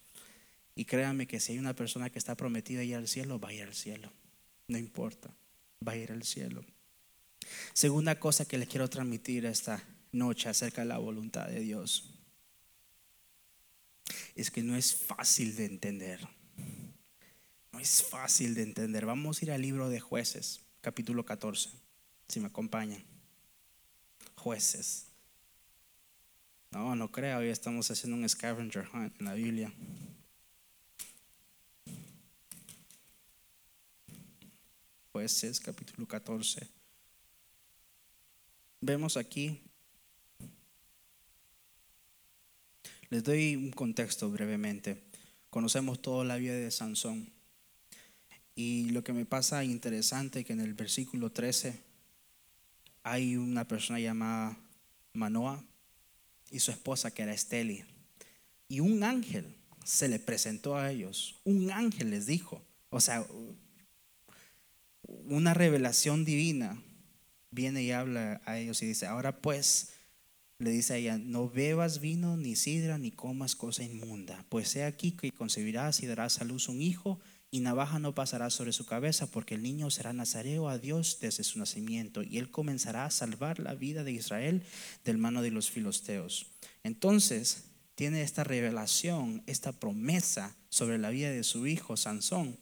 Y 0.76 0.84
créanme 0.84 1.26
que 1.26 1.40
si 1.40 1.54
hay 1.54 1.60
una 1.60 1.74
persona 1.74 2.10
que 2.10 2.20
está 2.20 2.36
prometida 2.36 2.84
ir 2.84 2.96
al 2.96 3.08
cielo, 3.08 3.40
va 3.40 3.50
a 3.50 3.54
ir 3.54 3.64
al 3.64 3.74
cielo. 3.74 4.12
No 4.68 4.78
importa, 4.78 5.34
va 5.88 5.94
a 5.94 5.96
ir 5.96 6.12
al 6.12 6.24
cielo. 6.24 6.66
Segunda 7.72 8.20
cosa 8.20 8.46
que 8.46 8.58
les 8.58 8.68
quiero 8.68 8.90
transmitir 8.90 9.46
esta 9.46 9.82
noche 10.12 10.50
acerca 10.50 10.82
de 10.82 10.90
la 10.90 10.98
voluntad 10.98 11.48
de 11.48 11.62
Dios 11.62 12.12
es 14.36 14.52
que 14.52 14.62
no 14.62 14.76
es 14.76 14.94
fácil 14.94 15.56
de 15.56 15.66
entender. 15.66 16.28
No 17.72 17.80
es 17.80 18.04
fácil 18.04 18.56
de 18.56 18.64
entender. 18.64 19.06
Vamos 19.06 19.42
a 19.42 19.46
ir 19.46 19.52
al 19.54 19.62
libro 19.62 19.88
de 19.88 20.02
jueces, 20.02 20.66
capítulo 20.82 21.24
14 21.24 21.86
si 22.28 22.40
me 22.40 22.48
acompañan. 22.48 23.04
Jueces. 24.36 25.08
No, 26.76 26.94
no 26.94 27.10
creo, 27.10 27.38
hoy 27.38 27.48
estamos 27.48 27.90
haciendo 27.90 28.18
un 28.18 28.28
scavenger 28.28 28.86
hunt 28.94 29.18
en 29.22 29.26
la 29.26 29.34
Biblia. 29.34 29.72
Jueces, 35.14 35.62
capítulo 35.62 36.06
14. 36.06 36.68
Vemos 38.82 39.16
aquí, 39.16 39.62
les 43.10 43.24
doy 43.24 43.56
un 43.56 43.72
contexto 43.72 44.30
brevemente. 44.30 45.02
Conocemos 45.50 46.02
toda 46.02 46.26
la 46.26 46.36
vida 46.36 46.56
de 46.56 46.72
Sansón. 46.72 47.32
Y 48.54 48.90
lo 48.90 49.02
que 49.02 49.14
me 49.14 49.24
pasa 49.24 49.64
interesante 49.64 50.44
que 50.44 50.52
en 50.52 50.60
el 50.60 50.74
versículo 50.74 51.32
13 51.32 51.82
hay 53.04 53.38
una 53.38 53.66
persona 53.66 54.02
llamada 54.02 54.58
Manoa 55.14 55.64
y 56.52 56.60
su 56.60 56.72
esposa 56.72 57.12
que 57.12 57.24
era 57.24 57.34
Esteli. 57.34 57.84
Y 58.68 58.80
un 58.80 59.04
ángel 59.04 59.56
se 59.84 60.08
le 60.08 60.20
presentó 60.20 60.76
a 60.76 60.92
ellos. 60.92 61.36
Un 61.44 61.72
ángel 61.72 62.10
les 62.10 62.26
dijo, 62.26 62.62
o 62.90 63.00
sea, 63.00 63.26
una 65.04 65.54
revelación 65.54 66.26
divina 66.26 66.82
viene 67.52 67.84
y 67.84 67.92
habla 67.92 68.42
a 68.46 68.58
ellos 68.58 68.82
y 68.82 68.88
dice, 68.88 69.06
ahora 69.06 69.42
pues, 69.42 69.94
le 70.60 70.72
dice 70.72 70.94
a 70.94 70.98
ella, 70.98 71.18
no 71.18 71.50
bebas 71.50 72.00
vino, 72.00 72.38
ni 72.38 72.56
sidra, 72.56 72.98
ni 72.98 73.12
comas 73.12 73.56
cosa 73.56 73.84
inmunda, 73.84 74.46
pues 74.50 74.76
he 74.76 74.84
aquí 74.84 75.12
que 75.12 75.32
concebirás 75.32 76.02
y 76.02 76.08
darás 76.08 76.42
a 76.42 76.46
luz 76.46 76.70
un 76.70 76.82
hijo 76.82 77.20
y 77.56 77.62
navaja 77.62 78.00
no 78.00 78.14
pasará 78.14 78.50
sobre 78.50 78.74
su 78.74 78.86
cabeza, 78.86 79.28
porque 79.32 79.56
el 79.56 79.64
niño 79.64 79.90
será 79.90 80.12
nazareo 80.12 80.68
a 80.68 80.78
Dios 80.78 81.20
desde 81.22 81.46
su 81.46 81.58
nacimiento, 81.58 82.22
y 82.22 82.38
él 82.38 82.52
comenzará 82.52 83.06
a 83.06 83.12
salvar 83.12 83.60
la 83.60 83.76
vida 83.76 84.04
de 84.04 84.12
Israel 84.12 84.62
del 85.06 85.18
mano 85.18 85.42
de 85.42 85.52
los 85.52 85.72
filisteos. 85.72 86.48
Entonces 86.84 87.64
tiene 87.96 88.24
esta 88.24 88.44
revelación, 88.44 89.42
esta 89.48 89.72
promesa 89.72 90.54
sobre 90.68 90.98
la 90.98 91.12
vida 91.12 91.32
de 91.32 91.46
su 91.46 91.66
hijo 91.66 91.96
Sansón, 91.96 92.58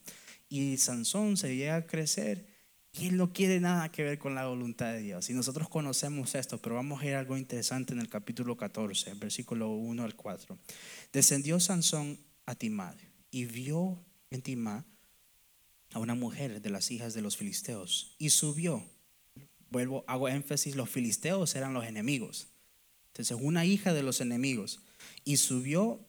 y 0.47 0.77
Sansón 0.77 1.37
se 1.37 1.55
llega 1.55 1.77
a 1.77 1.87
crecer 1.87 2.45
y 2.91 3.07
él 3.07 3.17
no 3.17 3.33
quiere 3.33 3.59
nada 3.59 3.91
que 3.91 4.03
ver 4.03 4.19
con 4.19 4.35
la 4.35 4.45
voluntad 4.45 4.93
de 4.93 4.99
Dios. 4.99 5.27
Y 5.31 5.33
nosotros 5.33 5.69
conocemos 5.69 6.35
esto, 6.35 6.59
pero 6.59 6.75
vamos 6.75 7.01
a 7.01 7.07
ir 7.07 7.15
a 7.15 7.19
algo 7.19 7.35
interesante 7.35 7.93
en 7.93 7.99
el 7.99 8.09
capítulo 8.09 8.55
14, 8.55 9.15
versículo 9.15 9.69
1 9.69 10.03
al 10.03 10.15
4. 10.15 10.55
Descendió 11.11 11.59
Sansón 11.59 12.19
a 12.45 12.53
Timad 12.53 12.93
y 13.31 13.45
vio 13.45 13.97
en 14.35 14.85
a 15.93 15.99
una 15.99 16.15
mujer 16.15 16.61
de 16.61 16.69
las 16.69 16.91
hijas 16.91 17.13
de 17.13 17.21
los 17.21 17.37
filisteos 17.37 18.15
y 18.17 18.31
subió. 18.31 18.83
Vuelvo, 19.69 20.03
hago 20.07 20.27
énfasis, 20.27 20.75
los 20.75 20.89
filisteos 20.89 21.55
eran 21.55 21.73
los 21.73 21.85
enemigos. 21.85 22.47
Entonces, 23.07 23.37
una 23.39 23.65
hija 23.65 23.93
de 23.93 24.03
los 24.03 24.21
enemigos. 24.21 24.79
Y 25.23 25.37
subió 25.37 25.99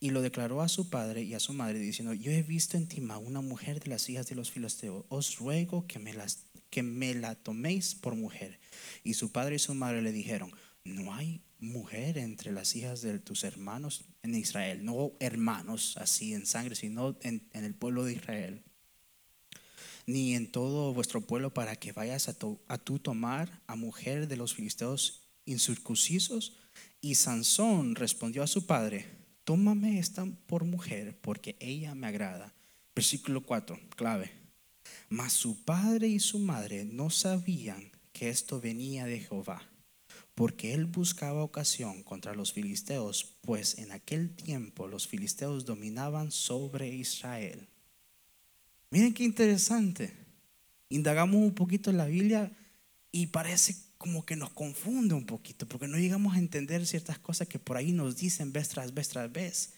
y 0.00 0.10
lo 0.10 0.22
declaró 0.22 0.60
a 0.62 0.68
su 0.68 0.90
padre 0.90 1.22
y 1.22 1.34
a 1.34 1.40
su 1.40 1.52
madre, 1.52 1.78
diciendo, 1.78 2.12
yo 2.14 2.32
he 2.32 2.42
visto 2.42 2.76
en 2.76 2.88
Tima 2.88 3.18
una 3.18 3.40
mujer 3.40 3.78
de 3.78 3.90
las 3.90 4.08
hijas 4.08 4.26
de 4.26 4.34
los 4.34 4.50
filisteos, 4.50 5.04
os 5.08 5.38
ruego 5.38 5.86
que 5.86 6.00
me, 6.00 6.12
las, 6.12 6.46
que 6.70 6.82
me 6.82 7.14
la 7.14 7.36
toméis 7.36 7.94
por 7.94 8.16
mujer. 8.16 8.58
Y 9.04 9.14
su 9.14 9.30
padre 9.30 9.56
y 9.56 9.60
su 9.60 9.74
madre 9.74 10.02
le 10.02 10.10
dijeron, 10.10 10.52
no 10.84 11.14
hay 11.14 11.42
mujer 11.58 12.18
entre 12.18 12.52
las 12.52 12.74
hijas 12.74 13.02
de 13.02 13.18
tus 13.18 13.44
hermanos 13.44 14.04
en 14.22 14.34
Israel, 14.34 14.84
no 14.84 15.12
hermanos 15.20 15.96
así 15.96 16.34
en 16.34 16.46
sangre, 16.46 16.74
sino 16.74 17.16
en, 17.22 17.48
el 17.52 17.74
pueblo 17.74 18.04
de 18.04 18.14
Israel, 18.14 18.62
ni 20.06 20.34
en 20.34 20.50
todo 20.50 20.92
vuestro 20.92 21.20
pueblo 21.20 21.54
para 21.54 21.76
que 21.76 21.92
vayas 21.92 22.28
a, 22.28 22.36
a 22.68 22.78
tú 22.78 22.98
tomar 22.98 23.62
a 23.66 23.76
mujer 23.76 24.26
de 24.26 24.36
los 24.36 24.54
filisteos 24.54 25.22
incircuncisos. 25.44 26.56
Y 27.00 27.16
Sansón 27.16 27.94
respondió 27.94 28.42
a 28.42 28.48
su 28.48 28.66
padre, 28.66 29.06
tómame 29.44 29.98
esta 29.98 30.26
por 30.46 30.64
mujer, 30.64 31.18
porque 31.20 31.56
ella 31.60 31.94
me 31.94 32.06
agrada. 32.06 32.54
Versículo 32.94 33.42
4, 33.44 33.78
clave. 33.96 34.30
Mas 35.08 35.32
su 35.32 35.64
padre 35.64 36.08
y 36.08 36.20
su 36.20 36.38
madre 36.38 36.84
no 36.84 37.10
sabían 37.10 37.90
que 38.12 38.28
esto 38.28 38.60
venía 38.60 39.04
de 39.04 39.20
Jehová 39.20 39.71
porque 40.34 40.72
él 40.74 40.86
buscaba 40.86 41.42
ocasión 41.42 42.02
contra 42.02 42.34
los 42.34 42.52
filisteos, 42.52 43.36
pues 43.42 43.78
en 43.78 43.92
aquel 43.92 44.34
tiempo 44.34 44.88
los 44.88 45.06
filisteos 45.06 45.64
dominaban 45.64 46.30
sobre 46.30 46.88
Israel. 46.88 47.68
Miren 48.90 49.14
qué 49.14 49.24
interesante. 49.24 50.12
Indagamos 50.88 51.36
un 51.36 51.54
poquito 51.54 51.90
en 51.90 51.98
la 51.98 52.06
Biblia 52.06 52.52
y 53.10 53.28
parece 53.28 53.76
como 53.98 54.24
que 54.24 54.36
nos 54.36 54.50
confunde 54.50 55.14
un 55.14 55.26
poquito, 55.26 55.66
porque 55.68 55.86
no 55.86 55.96
llegamos 55.96 56.34
a 56.34 56.38
entender 56.38 56.86
ciertas 56.86 57.18
cosas 57.18 57.46
que 57.46 57.58
por 57.58 57.76
ahí 57.76 57.92
nos 57.92 58.16
dicen 58.16 58.52
vez 58.52 58.68
tras 58.68 58.92
vez 58.94 59.08
tras 59.08 59.30
vez. 59.30 59.74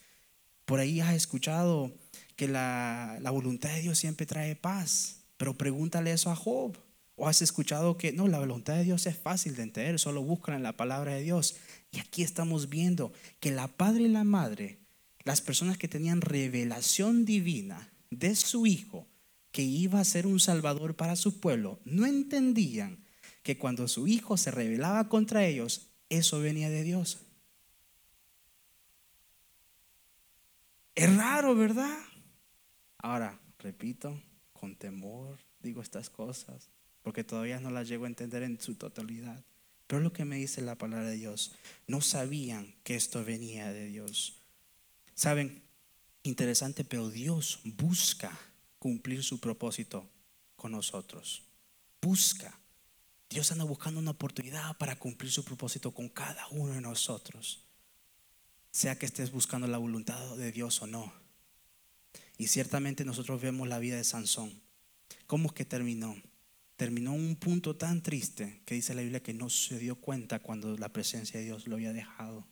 Por 0.65 0.81
ahí 0.81 1.01
has 1.01 1.15
escuchado 1.15 1.93
que 2.37 2.49
la, 2.49 3.19
la 3.21 3.31
voluntad 3.31 3.69
de 3.71 3.83
Dios 3.83 3.99
siempre 3.99 4.25
trae 4.25 4.57
paz, 4.57 5.25
pero 5.37 5.59
pregúntale 5.59 6.13
eso 6.13 6.31
a 6.31 6.37
Job. 6.37 6.79
¿O 7.17 7.29
has 7.29 7.43
escuchado 7.43 7.97
que 7.97 8.13
no, 8.13 8.27
la 8.27 8.41
voluntad 8.41 8.75
de 8.75 8.85
Dios 8.85 9.07
es 9.07 9.17
fácil 9.17 9.55
de 9.55 9.63
entender, 9.63 9.99
solo 10.01 10.23
buscan 10.23 10.57
en 10.57 10.65
la 10.65 10.77
palabra 10.77 11.15
de 11.15 11.23
Dios? 11.23 11.57
Y 11.93 12.01
aquí 12.01 12.23
estamos 12.23 12.69
viendo 12.69 13.13
que 13.39 13.53
la 13.53 13.69
padre 13.69 14.05
y 14.05 14.09
la 14.09 14.25
madre, 14.25 14.81
las 15.23 15.41
personas 15.41 15.79
que 15.79 15.87
tenían 15.87 16.21
revelación 16.21 17.25
divina 17.25 17.93
de 18.11 18.35
su 18.35 18.67
hijo, 18.67 19.07
que 19.53 19.63
iba 19.63 20.01
a 20.01 20.05
ser 20.05 20.27
un 20.27 20.41
salvador 20.41 20.97
para 20.97 21.15
su 21.15 21.39
pueblo, 21.39 21.81
no 21.85 22.05
entendían 22.05 23.05
que 23.45 23.59
cuando 23.59 23.87
su 23.87 24.09
hijo 24.09 24.37
se 24.37 24.51
rebelaba 24.51 25.09
contra 25.09 25.47
ellos, 25.47 25.93
eso 26.09 26.41
venía 26.41 26.69
de 26.69 26.83
Dios. 26.83 27.21
Es 30.97 31.17
raro, 31.17 31.55
¿verdad? 31.55 31.97
Ahora, 32.99 33.41
repito, 33.59 34.21
con 34.53 34.77
temor 34.77 35.39
digo 35.61 35.81
estas 35.81 36.11
cosas 36.11 36.71
porque 37.05 37.23
todavía 37.23 37.61
no 37.61 37.71
las 37.71 37.87
llego 37.87 38.07
a 38.07 38.09
entender 38.09 38.43
en 38.43 38.59
su 38.59 38.75
totalidad. 38.75 39.45
Pero 39.87 40.01
lo 40.01 40.13
que 40.13 40.25
me 40.25 40.37
dice 40.37 40.63
la 40.63 40.77
palabra 40.77 41.11
de 41.11 41.17
Dios, 41.17 41.53
no 41.87 42.01
sabían 42.01 42.75
que 42.83 42.97
esto 42.97 43.23
venía 43.23 43.73
de 43.73 43.87
Dios. 43.87 44.39
Saben, 45.15 45.63
interesante, 46.23 46.83
pero 46.83 47.11
Dios 47.11 47.61
busca 47.65 48.37
cumplir 48.79 49.23
su 49.23 49.39
propósito 49.39 50.11
con 50.57 50.73
nosotros. 50.73 51.43
Busca. 52.01 52.59
Dios 53.29 53.53
anda 53.53 53.65
buscando 53.65 54.01
una 54.01 54.13
oportunidad 54.13 54.77
para 54.79 54.99
cumplir 54.99 55.31
su 55.31 55.45
propósito 55.45 55.93
con 55.93 56.09
cada 56.09 56.49
uno 56.49 56.73
de 56.73 56.81
nosotros. 56.81 57.67
Sea 58.71 58.99
que 58.99 59.07
estés 59.07 59.31
buscando 59.31 59.67
la 59.67 59.79
voluntad 59.79 60.37
de 60.37 60.53
Dios 60.53 60.81
o 60.81 60.87
no. 60.87 61.13
Y 62.39 62.47
ciertamente 62.47 63.05
nosotros 63.05 63.43
vemos 63.43 63.69
la 63.69 63.79
vida 63.79 63.97
de 63.97 64.05
Sansón. 64.05 64.63
¿Cómo 65.27 65.49
es 65.49 65.55
que 65.55 65.67
terminó? 65.67 66.17
Terminó 66.77 67.13
un 67.13 67.37
punto 67.37 67.77
tan 67.77 68.03
triste 68.03 68.63
que 68.65 68.75
dice 68.75 68.95
la 68.95 69.03
Biblia 69.03 69.23
que 69.23 69.35
no 69.35 69.49
se 69.49 69.79
dio 69.79 69.97
cuenta 69.97 70.41
cuando 70.41 70.77
la 70.77 70.93
presencia 70.93 71.39
de 71.39 71.47
Dios 71.47 71.69
lo 71.69 71.77
había 71.77 71.93
dejado. 71.93 72.47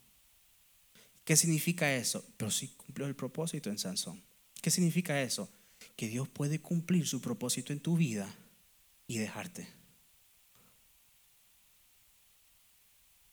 ¿Qué 1.24 1.36
significa 1.36 1.94
eso? 1.94 2.24
Pero 2.36 2.50
sí 2.50 2.68
cumplió 2.76 3.06
el 3.06 3.16
propósito 3.16 3.70
en 3.70 3.78
Sansón. 3.78 4.22
¿Qué 4.60 4.70
significa 4.70 5.20
eso? 5.22 5.50
Que 5.96 6.08
Dios 6.08 6.28
puede 6.28 6.60
cumplir 6.60 7.06
su 7.06 7.20
propósito 7.20 7.72
en 7.72 7.80
tu 7.80 7.96
vida 7.96 8.32
y 9.06 9.18
dejarte. 9.18 9.68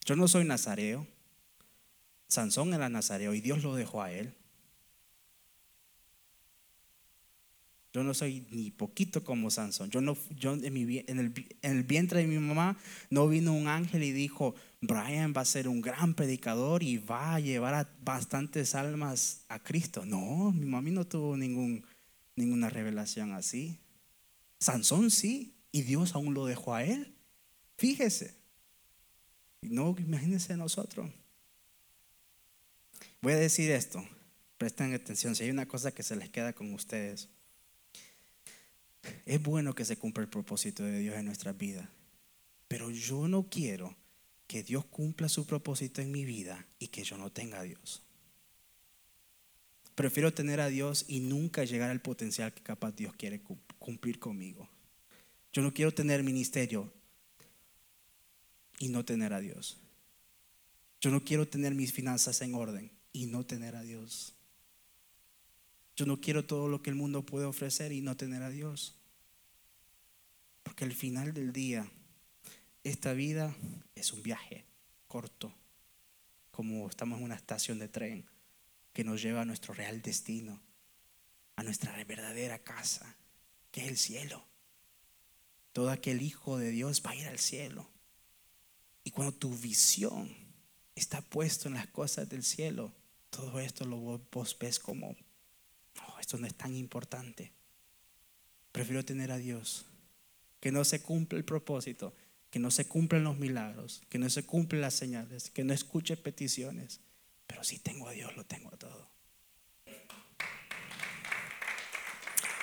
Yo 0.05 0.15
no 0.15 0.27
soy 0.27 0.43
nazareo. 0.43 1.07
Sansón 2.27 2.73
era 2.73 2.89
nazareo 2.89 3.33
y 3.35 3.41
Dios 3.41 3.61
lo 3.63 3.75
dejó 3.75 4.01
a 4.01 4.11
él. 4.11 4.33
Yo 7.99 8.03
no 8.05 8.13
soy 8.13 8.45
ni 8.49 8.71
poquito 8.71 9.25
como 9.25 9.51
Sansón. 9.51 9.89
Yo 9.89 9.99
no, 9.99 10.15
yo 10.37 10.53
en, 10.53 10.63
el, 10.63 11.05
en, 11.05 11.19
el, 11.61 11.83
vientre 11.83 12.21
de 12.21 12.27
mi 12.27 12.39
mamá 12.39 12.77
no 13.09 13.27
vino 13.27 13.51
un 13.51 13.67
ángel 13.67 14.03
y 14.03 14.13
dijo, 14.13 14.55
Brian 14.79 15.33
va 15.35 15.41
a 15.41 15.45
ser 15.45 15.67
un 15.67 15.81
gran 15.81 16.13
predicador 16.13 16.81
y 16.81 16.97
va 16.97 17.35
a 17.35 17.41
llevar 17.41 17.73
a 17.73 17.89
bastantes 18.01 18.73
almas 18.73 19.43
a 19.49 19.59
Cristo. 19.59 20.05
No, 20.05 20.53
mi 20.53 20.65
mamá 20.65 20.89
no 20.91 21.05
tuvo 21.05 21.35
ningún, 21.35 21.85
ninguna 22.37 22.69
revelación 22.69 23.33
así. 23.33 23.77
Sansón 24.61 25.11
sí, 25.11 25.57
y 25.73 25.81
Dios 25.81 26.15
aún 26.15 26.33
lo 26.33 26.45
dejó 26.45 26.73
a 26.73 26.85
él. 26.85 27.13
Fíjese. 27.77 28.33
No, 29.61 29.93
imagínense 29.99 30.55
nosotros. 30.55 31.11
Voy 33.21 33.33
a 33.33 33.37
decir 33.37 33.71
esto, 33.71 34.01
presten 34.57 34.93
atención, 34.93 35.35
si 35.35 35.43
hay 35.43 35.49
una 35.49 35.67
cosa 35.67 35.91
que 35.91 36.01
se 36.01 36.15
les 36.15 36.29
queda 36.29 36.53
con 36.53 36.73
ustedes. 36.73 37.27
Es 39.25 39.41
bueno 39.41 39.73
que 39.73 39.85
se 39.85 39.97
cumpla 39.97 40.23
el 40.23 40.29
propósito 40.29 40.83
de 40.83 40.99
Dios 40.99 41.15
en 41.15 41.25
nuestra 41.25 41.53
vida, 41.53 41.89
pero 42.67 42.91
yo 42.91 43.27
no 43.27 43.49
quiero 43.49 43.95
que 44.47 44.63
Dios 44.63 44.85
cumpla 44.85 45.29
su 45.29 45.45
propósito 45.45 46.01
en 46.01 46.11
mi 46.11 46.25
vida 46.25 46.65
y 46.79 46.87
que 46.87 47.03
yo 47.03 47.17
no 47.17 47.31
tenga 47.31 47.59
a 47.59 47.63
Dios. 47.63 48.01
Prefiero 49.95 50.33
tener 50.33 50.59
a 50.59 50.69
Dios 50.69 51.05
y 51.07 51.19
nunca 51.19 51.65
llegar 51.65 51.89
al 51.89 52.01
potencial 52.01 52.53
que 52.53 52.63
capaz 52.63 52.95
Dios 52.95 53.13
quiere 53.15 53.41
cumplir 53.77 54.17
conmigo. 54.17 54.69
Yo 55.51 55.61
no 55.61 55.73
quiero 55.73 55.93
tener 55.93 56.23
ministerio 56.23 56.91
y 58.79 58.87
no 58.87 59.03
tener 59.03 59.33
a 59.33 59.39
Dios. 59.39 59.77
Yo 61.01 61.11
no 61.11 61.23
quiero 61.23 61.47
tener 61.47 61.75
mis 61.75 61.93
finanzas 61.93 62.41
en 62.41 62.55
orden 62.55 62.91
y 63.13 63.25
no 63.25 63.45
tener 63.45 63.75
a 63.75 63.83
Dios. 63.83 64.33
Yo 65.99 66.05
no 66.05 66.21
quiero 66.21 66.45
todo 66.45 66.69
lo 66.69 66.81
que 66.81 66.89
el 66.89 66.95
mundo 66.95 67.25
puede 67.25 67.45
ofrecer 67.45 67.91
y 67.91 67.99
no 67.99 68.15
tener 68.15 68.41
a 68.41 68.49
Dios. 68.49 68.95
Porque 70.63 70.85
al 70.85 70.93
final 70.93 71.33
del 71.33 71.51
día, 71.51 71.91
esta 72.85 73.11
vida 73.11 73.53
es 73.95 74.13
un 74.13 74.23
viaje 74.23 74.63
corto, 75.09 75.53
como 76.51 76.87
estamos 76.87 77.19
en 77.19 77.25
una 77.25 77.35
estación 77.35 77.79
de 77.79 77.89
tren 77.89 78.25
que 78.93 79.03
nos 79.03 79.21
lleva 79.21 79.41
a 79.41 79.45
nuestro 79.45 79.73
real 79.73 80.01
destino, 80.01 80.61
a 81.57 81.63
nuestra 81.63 82.01
verdadera 82.05 82.59
casa, 82.59 83.17
que 83.69 83.81
es 83.81 83.89
el 83.89 83.97
cielo. 83.97 84.47
Todo 85.73 85.89
aquel 85.89 86.21
hijo 86.21 86.57
de 86.57 86.69
Dios 86.69 87.03
va 87.05 87.09
a 87.09 87.15
ir 87.17 87.27
al 87.27 87.39
cielo. 87.39 87.89
Y 89.03 89.11
cuando 89.11 89.33
tu 89.33 89.53
visión 89.53 90.33
está 90.95 91.21
puesta 91.21 91.67
en 91.67 91.73
las 91.73 91.87
cosas 91.87 92.29
del 92.29 92.45
cielo, 92.45 92.93
todo 93.29 93.59
esto 93.59 93.83
lo 93.83 93.97
vos 93.97 94.57
ves 94.57 94.79
como 94.79 95.17
esto 96.29 96.37
no 96.37 96.45
es 96.45 96.53
tan 96.53 96.75
importante. 96.75 97.51
Prefiero 98.71 99.03
tener 99.03 99.31
a 99.31 99.39
Dios. 99.39 99.87
Que 100.59 100.71
no 100.71 100.85
se 100.85 101.01
cumple 101.01 101.39
el 101.39 101.43
propósito, 101.43 102.13
que 102.51 102.59
no 102.59 102.69
se 102.69 102.85
cumplen 102.85 103.23
los 103.23 103.39
milagros, 103.39 104.03
que 104.09 104.19
no 104.19 104.29
se 104.29 104.45
cumplen 104.45 104.81
las 104.81 104.93
señales, 104.93 105.49
que 105.49 105.63
no 105.63 105.73
escuche 105.73 106.17
peticiones. 106.17 106.99
Pero 107.47 107.63
si 107.63 107.79
tengo 107.79 108.07
a 108.07 108.11
Dios, 108.11 108.37
lo 108.37 108.45
tengo 108.45 108.71
a 108.71 108.77
todo. 108.77 109.09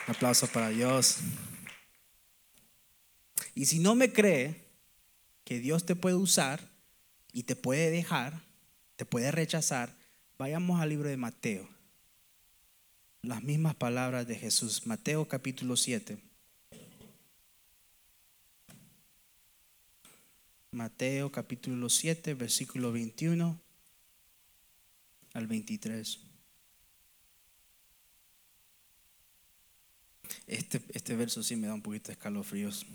Un 0.07 0.15
aplauso 0.15 0.47
para 0.47 0.69
Dios. 0.69 1.17
Y 3.57 3.67
si 3.67 3.81
no 3.81 3.97
me 3.97 4.13
cree 4.13 4.65
que 5.43 5.59
Dios 5.59 5.85
te 5.85 5.97
puede 5.97 6.15
usar 6.15 6.71
y 7.33 7.43
te 7.43 7.57
puede 7.57 7.91
dejar, 7.91 8.45
te 8.95 9.05
puede 9.05 9.33
rechazar, 9.33 9.93
vayamos 10.39 10.81
al 10.81 10.91
libro 10.91 11.09
de 11.09 11.17
Mateo 11.17 11.76
las 13.27 13.43
mismas 13.43 13.75
palabras 13.75 14.27
de 14.27 14.37
Jesús. 14.37 14.87
Mateo 14.87 15.27
capítulo 15.27 15.77
7. 15.77 16.17
Mateo 20.71 21.33
capítulo 21.33 21.89
7, 21.89 22.35
versículo 22.35 22.93
21 22.93 23.59
al 25.33 25.47
23. 25.49 26.21
Este, 30.47 30.81
este 30.93 31.17
verso 31.17 31.43
sí 31.43 31.57
me 31.57 31.67
da 31.67 31.75
un 31.75 31.83
poquito 31.83 32.09
de 32.09 32.13
escalofríos. 32.13 32.87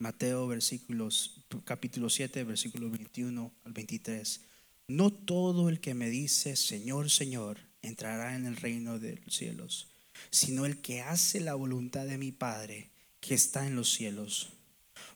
Mateo 0.00 0.48
versículos, 0.48 1.44
capítulo 1.64 2.10
7, 2.10 2.42
versículo 2.42 2.90
21 2.90 3.52
al 3.64 3.72
23. 3.72 4.40
No 4.88 5.12
todo 5.12 5.68
el 5.68 5.78
que 5.78 5.94
me 5.94 6.08
dice, 6.08 6.56
Señor, 6.56 7.10
Señor, 7.10 7.67
entrará 7.82 8.36
en 8.36 8.46
el 8.46 8.56
reino 8.56 8.98
de 8.98 9.16
los 9.24 9.34
cielos, 9.34 9.88
sino 10.30 10.66
el 10.66 10.80
que 10.80 11.00
hace 11.00 11.40
la 11.40 11.54
voluntad 11.54 12.06
de 12.06 12.18
mi 12.18 12.32
Padre 12.32 12.90
que 13.20 13.34
está 13.34 13.66
en 13.66 13.76
los 13.76 13.92
cielos. 13.92 14.50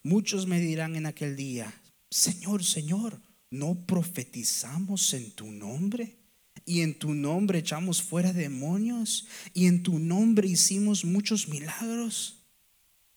Muchos 0.03 0.47
me 0.47 0.59
dirán 0.59 0.95
en 0.95 1.05
aquel 1.05 1.35
día, 1.35 1.73
Señor, 2.09 2.63
Señor, 2.63 3.19
¿no 3.49 3.75
profetizamos 3.85 5.13
en 5.13 5.31
tu 5.31 5.51
nombre? 5.51 6.17
Y 6.65 6.81
en 6.81 6.97
tu 6.97 7.13
nombre 7.13 7.59
echamos 7.59 8.01
fuera 8.01 8.31
demonios, 8.31 9.27
y 9.53 9.67
en 9.67 9.83
tu 9.83 9.99
nombre 9.99 10.47
hicimos 10.47 11.03
muchos 11.03 11.49
milagros. 11.49 12.43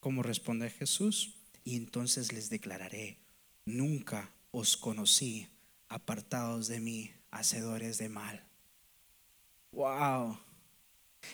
Como 0.01 0.23
responde 0.23 0.71
Jesús, 0.71 1.35
y 1.65 1.77
entonces 1.77 2.33
les 2.33 2.51
declararé, 2.51 3.19
nunca 3.65 4.33
os 4.51 4.77
conocí, 4.77 5.49
apartados 5.89 6.69
de 6.69 6.81
mí, 6.81 7.11
hacedores 7.31 7.99
de 7.99 8.09
mal. 8.09 8.46
Wow. 9.77 10.39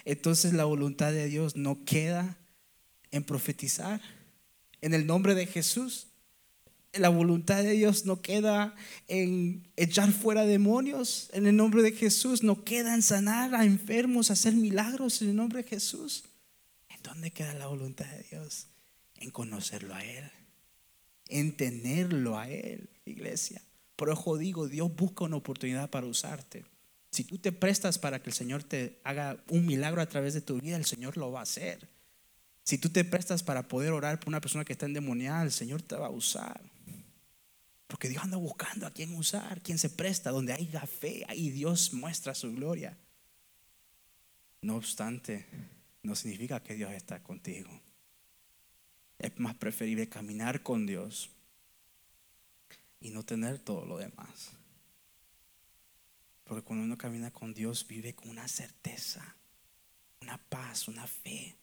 Entonces 0.04 0.52
la 0.52 0.64
voluntad 0.64 1.12
de 1.12 1.26
Dios 1.26 1.54
no 1.54 1.84
queda 1.84 2.36
en 3.12 3.22
profetizar 3.22 4.00
en 4.80 4.94
el 4.94 5.06
nombre 5.06 5.36
de 5.36 5.46
Jesús. 5.46 6.08
La 6.92 7.08
voluntad 7.08 7.62
de 7.62 7.70
Dios 7.70 8.04
no 8.04 8.20
queda 8.20 8.74
en 9.06 9.68
echar 9.76 10.10
fuera 10.10 10.44
demonios 10.44 11.30
en 11.32 11.46
el 11.46 11.54
nombre 11.54 11.82
de 11.82 11.92
Jesús, 11.92 12.42
no 12.42 12.64
queda 12.64 12.94
en 12.94 13.02
sanar 13.02 13.54
a 13.54 13.64
enfermos, 13.64 14.32
hacer 14.32 14.54
milagros 14.54 15.22
en 15.22 15.30
el 15.30 15.36
nombre 15.36 15.62
de 15.62 15.68
Jesús. 15.68 16.24
¿En 16.88 17.00
dónde 17.02 17.30
queda 17.30 17.54
la 17.54 17.68
voluntad 17.68 18.06
de 18.06 18.24
Dios? 18.28 18.66
En 19.20 19.30
conocerlo 19.30 19.94
a 19.94 20.04
Él, 20.04 20.28
en 21.28 21.56
tenerlo 21.56 22.36
a 22.36 22.50
Él, 22.50 22.90
iglesia. 23.04 23.62
Por 23.94 24.10
eso 24.10 24.36
digo, 24.36 24.66
Dios 24.66 24.94
busca 24.94 25.24
una 25.24 25.36
oportunidad 25.36 25.88
para 25.88 26.08
usarte. 26.08 26.64
Si 27.12 27.24
tú 27.24 27.36
te 27.36 27.52
prestas 27.52 27.98
para 27.98 28.22
que 28.22 28.30
el 28.30 28.34
Señor 28.34 28.64
te 28.64 28.98
haga 29.04 29.36
un 29.50 29.66
milagro 29.66 30.00
a 30.00 30.08
través 30.08 30.32
de 30.32 30.40
tu 30.40 30.58
vida, 30.58 30.76
el 30.76 30.86
Señor 30.86 31.18
lo 31.18 31.30
va 31.30 31.40
a 31.40 31.42
hacer. 31.42 31.90
Si 32.64 32.78
tú 32.78 32.88
te 32.88 33.04
prestas 33.04 33.42
para 33.42 33.68
poder 33.68 33.92
orar 33.92 34.18
por 34.18 34.28
una 34.28 34.40
persona 34.40 34.64
que 34.64 34.72
está 34.72 34.86
endemoniada, 34.86 35.42
el 35.42 35.52
Señor 35.52 35.82
te 35.82 35.94
va 35.94 36.06
a 36.06 36.10
usar. 36.10 36.62
Porque 37.86 38.08
Dios 38.08 38.24
anda 38.24 38.38
buscando 38.38 38.86
a 38.86 38.92
quién 38.92 39.14
usar, 39.14 39.60
quién 39.60 39.76
se 39.76 39.90
presta, 39.90 40.30
donde 40.30 40.54
haya 40.54 40.86
fe, 40.86 41.26
ahí 41.28 41.50
Dios 41.50 41.92
muestra 41.92 42.34
su 42.34 42.50
gloria. 42.54 42.96
No 44.62 44.76
obstante, 44.76 45.44
no 46.02 46.14
significa 46.14 46.62
que 46.62 46.74
Dios 46.74 46.92
está 46.92 47.22
contigo. 47.22 47.68
Es 49.18 49.38
más 49.38 49.54
preferible 49.56 50.08
caminar 50.08 50.62
con 50.62 50.86
Dios 50.86 51.28
y 53.00 53.10
no 53.10 53.22
tener 53.22 53.58
todo 53.58 53.84
lo 53.84 53.98
demás. 53.98 54.52
Porque 56.52 56.66
cuando 56.66 56.84
uno 56.84 56.98
camina 56.98 57.30
con 57.30 57.54
Dios 57.54 57.86
vive 57.88 58.14
con 58.14 58.28
una 58.28 58.46
certeza, 58.46 59.36
una 60.20 60.36
paz, 60.36 60.86
una 60.86 61.06
fe, 61.06 61.56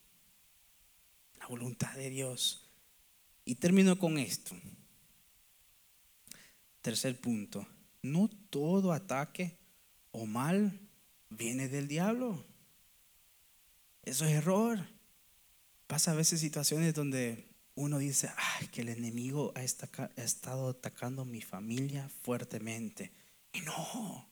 la 1.38 1.46
voluntad 1.46 1.94
de 1.94 2.10
Dios. 2.10 2.68
Y 3.46 3.54
termino 3.54 4.00
con 4.00 4.18
esto. 4.18 4.56
Tercer 6.82 7.22
punto. 7.22 7.68
No 8.02 8.32
todo 8.50 8.92
ataque 8.92 9.60
o 10.10 10.26
mal 10.26 10.80
viene 11.30 11.70
del 11.70 11.88
diablo. 11.88 12.44
Eso 14.02 14.26
es 14.26 14.32
error. 14.32 14.88
Pasa 15.86 16.14
a 16.14 16.16
veces 16.16 16.40
situaciones 16.40 16.96
donde 16.96 17.48
uno 17.76 18.00
dice, 18.00 18.32
ay, 18.36 18.70
que 18.70 18.82
el 18.82 18.90
enemigo 18.90 19.54
ha, 19.56 19.62
estado 19.62 20.70
atacando 20.70 21.26
mi 21.26 21.44
familia 21.44 22.10
fuertemente. 22.24 23.12
Y 23.54 23.62
no, 23.62 24.29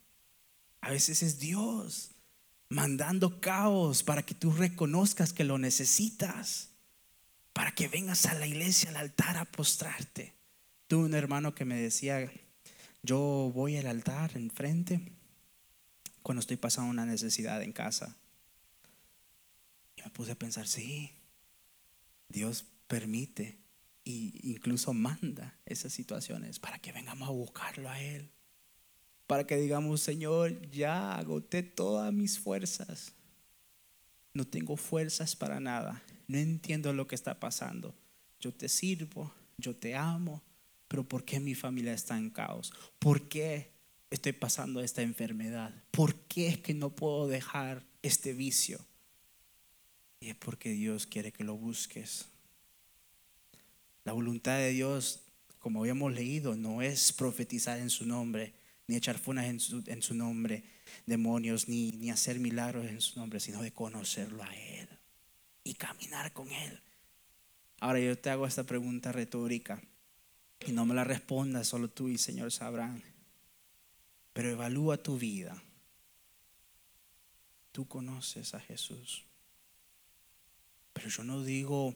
a 0.82 0.92
veces 0.92 1.24
es 1.24 1.40
Dios 1.40 2.12
mandando 2.70 3.40
caos 3.40 4.04
para 4.04 4.24
que 4.24 4.36
tú 4.36 4.52
reconozcas 4.52 5.34
que 5.34 5.44
lo 5.44 5.58
necesitas, 5.58 6.70
para 7.54 7.74
que 7.74 7.88
vengas 7.88 8.26
a 8.26 8.34
la 8.34 8.46
iglesia, 8.46 8.90
al 8.90 8.98
altar 8.98 9.38
a 9.38 9.46
postrarte. 9.46 10.34
Tuve 10.88 11.06
un 11.06 11.14
hermano 11.14 11.56
que 11.56 11.66
me 11.66 11.76
decía, 11.76 12.32
yo 13.04 13.52
voy 13.54 13.78
al 13.78 13.88
altar 13.88 14.32
enfrente 14.36 15.14
cuando 16.22 16.42
estoy 16.42 16.58
pasando 16.58 16.92
una 16.92 17.06
necesidad 17.06 17.62
en 17.64 17.72
casa. 17.72 18.18
Y 19.96 20.02
me 20.02 20.10
puse 20.12 20.34
a 20.34 20.36
pensar, 20.36 20.68
sí, 20.68 21.14
Dios 22.30 22.66
permite 22.88 23.58
e 24.06 24.32
incluso 24.44 24.94
manda 24.94 25.58
esas 25.66 25.92
situaciones 25.94 26.60
para 26.60 26.80
que 26.80 26.92
vengamos 26.92 27.28
a 27.28 27.32
buscarlo 27.32 27.90
a 27.90 28.02
Él. 28.02 28.30
Para 29.28 29.46
que 29.46 29.58
digamos, 29.58 30.02
Señor, 30.02 30.70
ya 30.72 31.18
agoté 31.18 31.62
todas 31.62 32.12
mis 32.14 32.40
fuerzas. 32.40 33.14
No 34.34 34.46
tengo 34.46 34.78
fuerzas 34.78 35.36
para 35.36 35.60
nada. 35.60 36.02
No 36.28 36.38
entiendo 36.38 36.94
lo 36.94 37.08
que 37.08 37.16
está 37.16 37.40
pasando. 37.40 37.94
Yo 38.40 38.54
te 38.54 38.70
sirvo, 38.70 39.34
yo 39.58 39.76
te 39.76 39.96
amo, 39.96 40.42
pero 40.88 41.04
¿por 41.04 41.26
qué 41.26 41.40
mi 41.40 41.56
familia 41.56 41.94
está 41.94 42.18
en 42.18 42.30
caos? 42.30 42.72
¿Por 43.00 43.28
qué 43.28 43.72
estoy 44.10 44.32
pasando 44.32 44.82
esta 44.82 45.02
enfermedad? 45.02 45.74
¿Por 45.92 46.16
qué 46.16 46.48
es 46.48 46.58
que 46.60 46.74
no 46.74 46.92
puedo 46.92 47.28
dejar 47.28 47.84
este 48.02 48.34
vicio? 48.34 48.80
Y 50.20 50.30
es 50.30 50.36
porque 50.36 50.70
Dios 50.70 51.06
quiere 51.06 51.32
que 51.32 51.44
lo 51.44 51.56
busques. 51.56 52.28
La 54.04 54.14
voluntad 54.14 54.58
de 54.58 54.72
Dios, 54.72 55.22
como 55.60 55.82
habíamos 55.82 56.14
leído, 56.14 56.56
no 56.56 56.82
es 56.82 57.12
profetizar 57.12 57.80
en 57.80 57.90
su 57.90 58.06
nombre, 58.06 58.54
ni 58.88 58.96
echar 58.96 59.20
funas 59.20 59.46
en 59.46 59.60
su, 59.60 60.14
nombre, 60.14 60.64
demonios, 61.06 61.68
ni, 61.68 61.92
ni 61.92 62.10
hacer 62.10 62.40
milagros 62.40 62.86
en 62.86 63.02
su 63.02 63.20
nombre, 63.20 63.40
sino 63.40 63.62
de 63.62 63.74
conocerlo 63.74 64.44
a 64.44 64.56
Él 64.56 64.88
y 65.64 65.74
caminar 65.74 66.32
con 66.32 66.50
Él. 66.52 66.82
Ahora 67.80 68.00
yo 68.00 68.18
te 68.18 68.30
hago 68.30 68.48
esta 68.48 68.64
pregunta 68.64 69.12
retórica 69.12 69.82
y 70.66 70.72
no 70.72 70.86
me 70.86 70.96
la 70.96 71.04
respondas, 71.04 71.68
solo 71.68 71.90
tú 71.90 72.08
y 72.08 72.18
Señor 72.18 72.52
sabrán. 72.52 73.04
Pero 74.34 74.50
evalúa 74.50 74.98
tu 74.98 75.18
vida. 75.18 75.62
Tú 77.72 77.88
conoces 77.88 78.54
a 78.54 78.60
Jesús. 78.60 79.26
Pero 80.94 81.10
yo 81.10 81.24
no 81.24 81.44
digo 81.44 81.96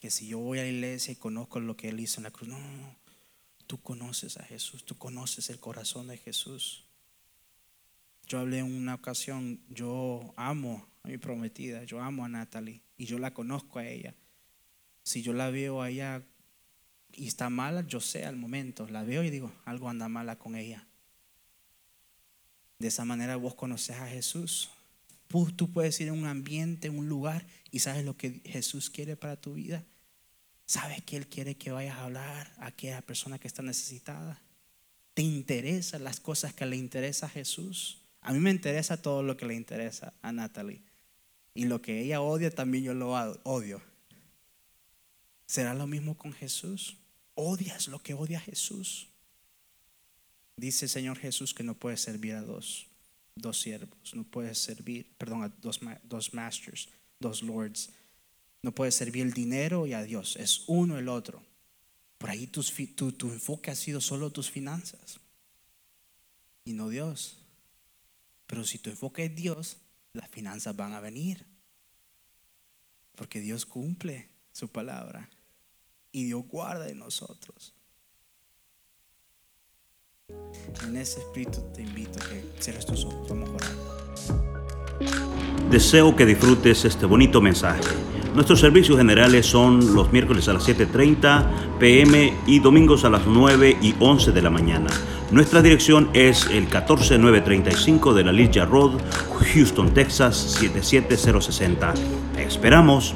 que 0.00 0.10
si 0.10 0.28
yo 0.28 0.38
voy 0.38 0.58
a 0.58 0.62
la 0.62 0.68
iglesia 0.68 1.12
y 1.12 1.16
conozco 1.16 1.60
lo 1.60 1.76
que 1.76 1.88
Él 1.88 2.00
hizo 2.00 2.20
en 2.20 2.24
la 2.24 2.30
cruz, 2.30 2.48
no, 2.48 2.58
no. 2.58 3.07
Tú 3.68 3.82
conoces 3.82 4.38
a 4.38 4.44
Jesús, 4.44 4.82
tú 4.82 4.96
conoces 4.96 5.50
el 5.50 5.60
corazón 5.60 6.08
de 6.08 6.16
Jesús. 6.16 6.86
Yo 8.26 8.38
hablé 8.38 8.60
en 8.60 8.64
una 8.64 8.94
ocasión, 8.94 9.60
yo 9.68 10.32
amo 10.36 10.88
a 11.02 11.08
mi 11.08 11.18
prometida, 11.18 11.84
yo 11.84 12.00
amo 12.00 12.24
a 12.24 12.30
Natalie 12.30 12.80
y 12.96 13.04
yo 13.04 13.18
la 13.18 13.34
conozco 13.34 13.78
a 13.78 13.86
ella. 13.86 14.14
Si 15.02 15.20
yo 15.20 15.34
la 15.34 15.50
veo 15.50 15.82
a 15.82 15.90
ella 15.90 16.22
y 17.12 17.26
está 17.26 17.50
mala, 17.50 17.86
yo 17.86 18.00
sé 18.00 18.24
al 18.24 18.36
momento, 18.36 18.88
la 18.88 19.04
veo 19.04 19.22
y 19.22 19.28
digo, 19.28 19.52
algo 19.66 19.90
anda 19.90 20.08
mala 20.08 20.38
con 20.38 20.56
ella. 20.56 20.86
De 22.78 22.88
esa 22.88 23.04
manera 23.04 23.36
vos 23.36 23.54
conoces 23.54 23.96
a 23.98 24.08
Jesús. 24.08 24.70
Tú 25.56 25.70
puedes 25.70 26.00
ir 26.00 26.08
a 26.08 26.14
un 26.14 26.24
ambiente, 26.24 26.88
un 26.88 27.06
lugar 27.06 27.46
y 27.70 27.80
sabes 27.80 28.02
lo 28.06 28.16
que 28.16 28.40
Jesús 28.46 28.88
quiere 28.88 29.14
para 29.14 29.38
tu 29.38 29.52
vida. 29.52 29.84
Sabes 30.68 31.02
que 31.02 31.16
Él 31.16 31.26
quiere 31.26 31.56
que 31.56 31.70
vayas 31.70 31.96
a 31.96 32.04
hablar 32.04 32.52
a 32.58 32.66
aquella 32.66 33.00
persona 33.00 33.38
que 33.38 33.48
está 33.48 33.62
necesitada. 33.62 34.38
¿Te 35.14 35.22
interesan 35.22 36.04
las 36.04 36.20
cosas 36.20 36.52
que 36.52 36.66
le 36.66 36.76
interesa 36.76 37.24
a 37.24 37.30
Jesús? 37.30 38.02
A 38.20 38.34
mí 38.34 38.38
me 38.38 38.50
interesa 38.50 39.00
todo 39.00 39.22
lo 39.22 39.34
que 39.38 39.46
le 39.46 39.54
interesa 39.54 40.12
a 40.20 40.30
Natalie. 40.30 40.82
Y 41.54 41.64
lo 41.64 41.80
que 41.80 42.02
ella 42.02 42.20
odia 42.20 42.50
también 42.50 42.84
yo 42.84 42.92
lo 42.92 43.12
odio. 43.44 43.80
¿Será 45.46 45.72
lo 45.72 45.86
mismo 45.86 46.18
con 46.18 46.34
Jesús? 46.34 46.98
¿Odias 47.32 47.88
lo 47.88 48.02
que 48.02 48.12
odia 48.12 48.38
Jesús? 48.38 49.08
Dice 50.54 50.84
el 50.84 50.90
Señor 50.90 51.18
Jesús 51.18 51.54
que 51.54 51.64
no 51.64 51.78
puedes 51.78 52.02
servir 52.02 52.34
a 52.34 52.42
dos, 52.42 52.88
dos 53.34 53.58
siervos, 53.58 54.14
no 54.14 54.24
puedes 54.24 54.58
servir, 54.58 55.14
perdón, 55.16 55.44
a 55.44 55.48
dos, 55.48 55.80
dos 56.02 56.34
masters, 56.34 56.90
dos 57.20 57.42
lords. 57.42 57.88
No 58.68 58.74
puedes 58.74 58.96
servir 58.96 59.22
el 59.24 59.32
dinero 59.32 59.86
y 59.86 59.94
a 59.94 60.02
Dios, 60.02 60.36
es 60.36 60.64
uno 60.66 60.98
el 60.98 61.08
otro. 61.08 61.42
Por 62.18 62.28
ahí 62.28 62.46
tu, 62.46 62.62
tu, 62.94 63.12
tu 63.12 63.32
enfoque 63.32 63.70
ha 63.70 63.74
sido 63.74 63.98
solo 63.98 64.30
tus 64.30 64.50
finanzas 64.50 65.20
y 66.66 66.74
no 66.74 66.90
Dios. 66.90 67.38
Pero 68.46 68.64
si 68.64 68.76
tu 68.78 68.90
enfoque 68.90 69.24
es 69.24 69.34
Dios, 69.34 69.78
las 70.12 70.28
finanzas 70.28 70.76
van 70.76 70.92
a 70.92 71.00
venir. 71.00 71.46
Porque 73.14 73.40
Dios 73.40 73.64
cumple 73.64 74.28
su 74.52 74.68
palabra 74.68 75.30
y 76.12 76.24
Dios 76.24 76.44
guarda 76.46 76.90
en 76.90 76.98
nosotros. 76.98 77.72
En 80.84 80.94
ese 80.94 81.20
espíritu 81.20 81.62
te 81.72 81.80
invito 81.80 82.22
a 82.22 82.28
que 82.28 82.44
cierres 82.60 82.84
tus 82.84 83.02
ojos. 83.06 83.32
Deseo 85.70 86.14
que 86.14 86.26
disfrutes 86.26 86.84
este 86.84 87.06
bonito 87.06 87.40
mensaje. 87.40 88.17
Nuestros 88.34 88.60
servicios 88.60 88.96
generales 88.98 89.46
son 89.46 89.94
los 89.94 90.12
miércoles 90.12 90.48
a 90.48 90.52
las 90.52 90.68
7.30 90.68 91.78
pm 91.78 92.34
y 92.46 92.60
domingos 92.60 93.04
a 93.04 93.10
las 93.10 93.26
9 93.26 93.78
y 93.80 93.94
11 93.98 94.32
de 94.32 94.42
la 94.42 94.50
mañana. 94.50 94.90
Nuestra 95.30 95.60
dirección 95.60 96.08
es 96.14 96.46
el 96.46 96.68
14935 96.68 98.14
de 98.14 98.24
la 98.24 98.32
Ligia 98.32 98.64
Road, 98.64 98.92
Houston, 99.54 99.92
Texas 99.92 100.36
77060. 100.58 101.94
esperamos. 102.38 103.14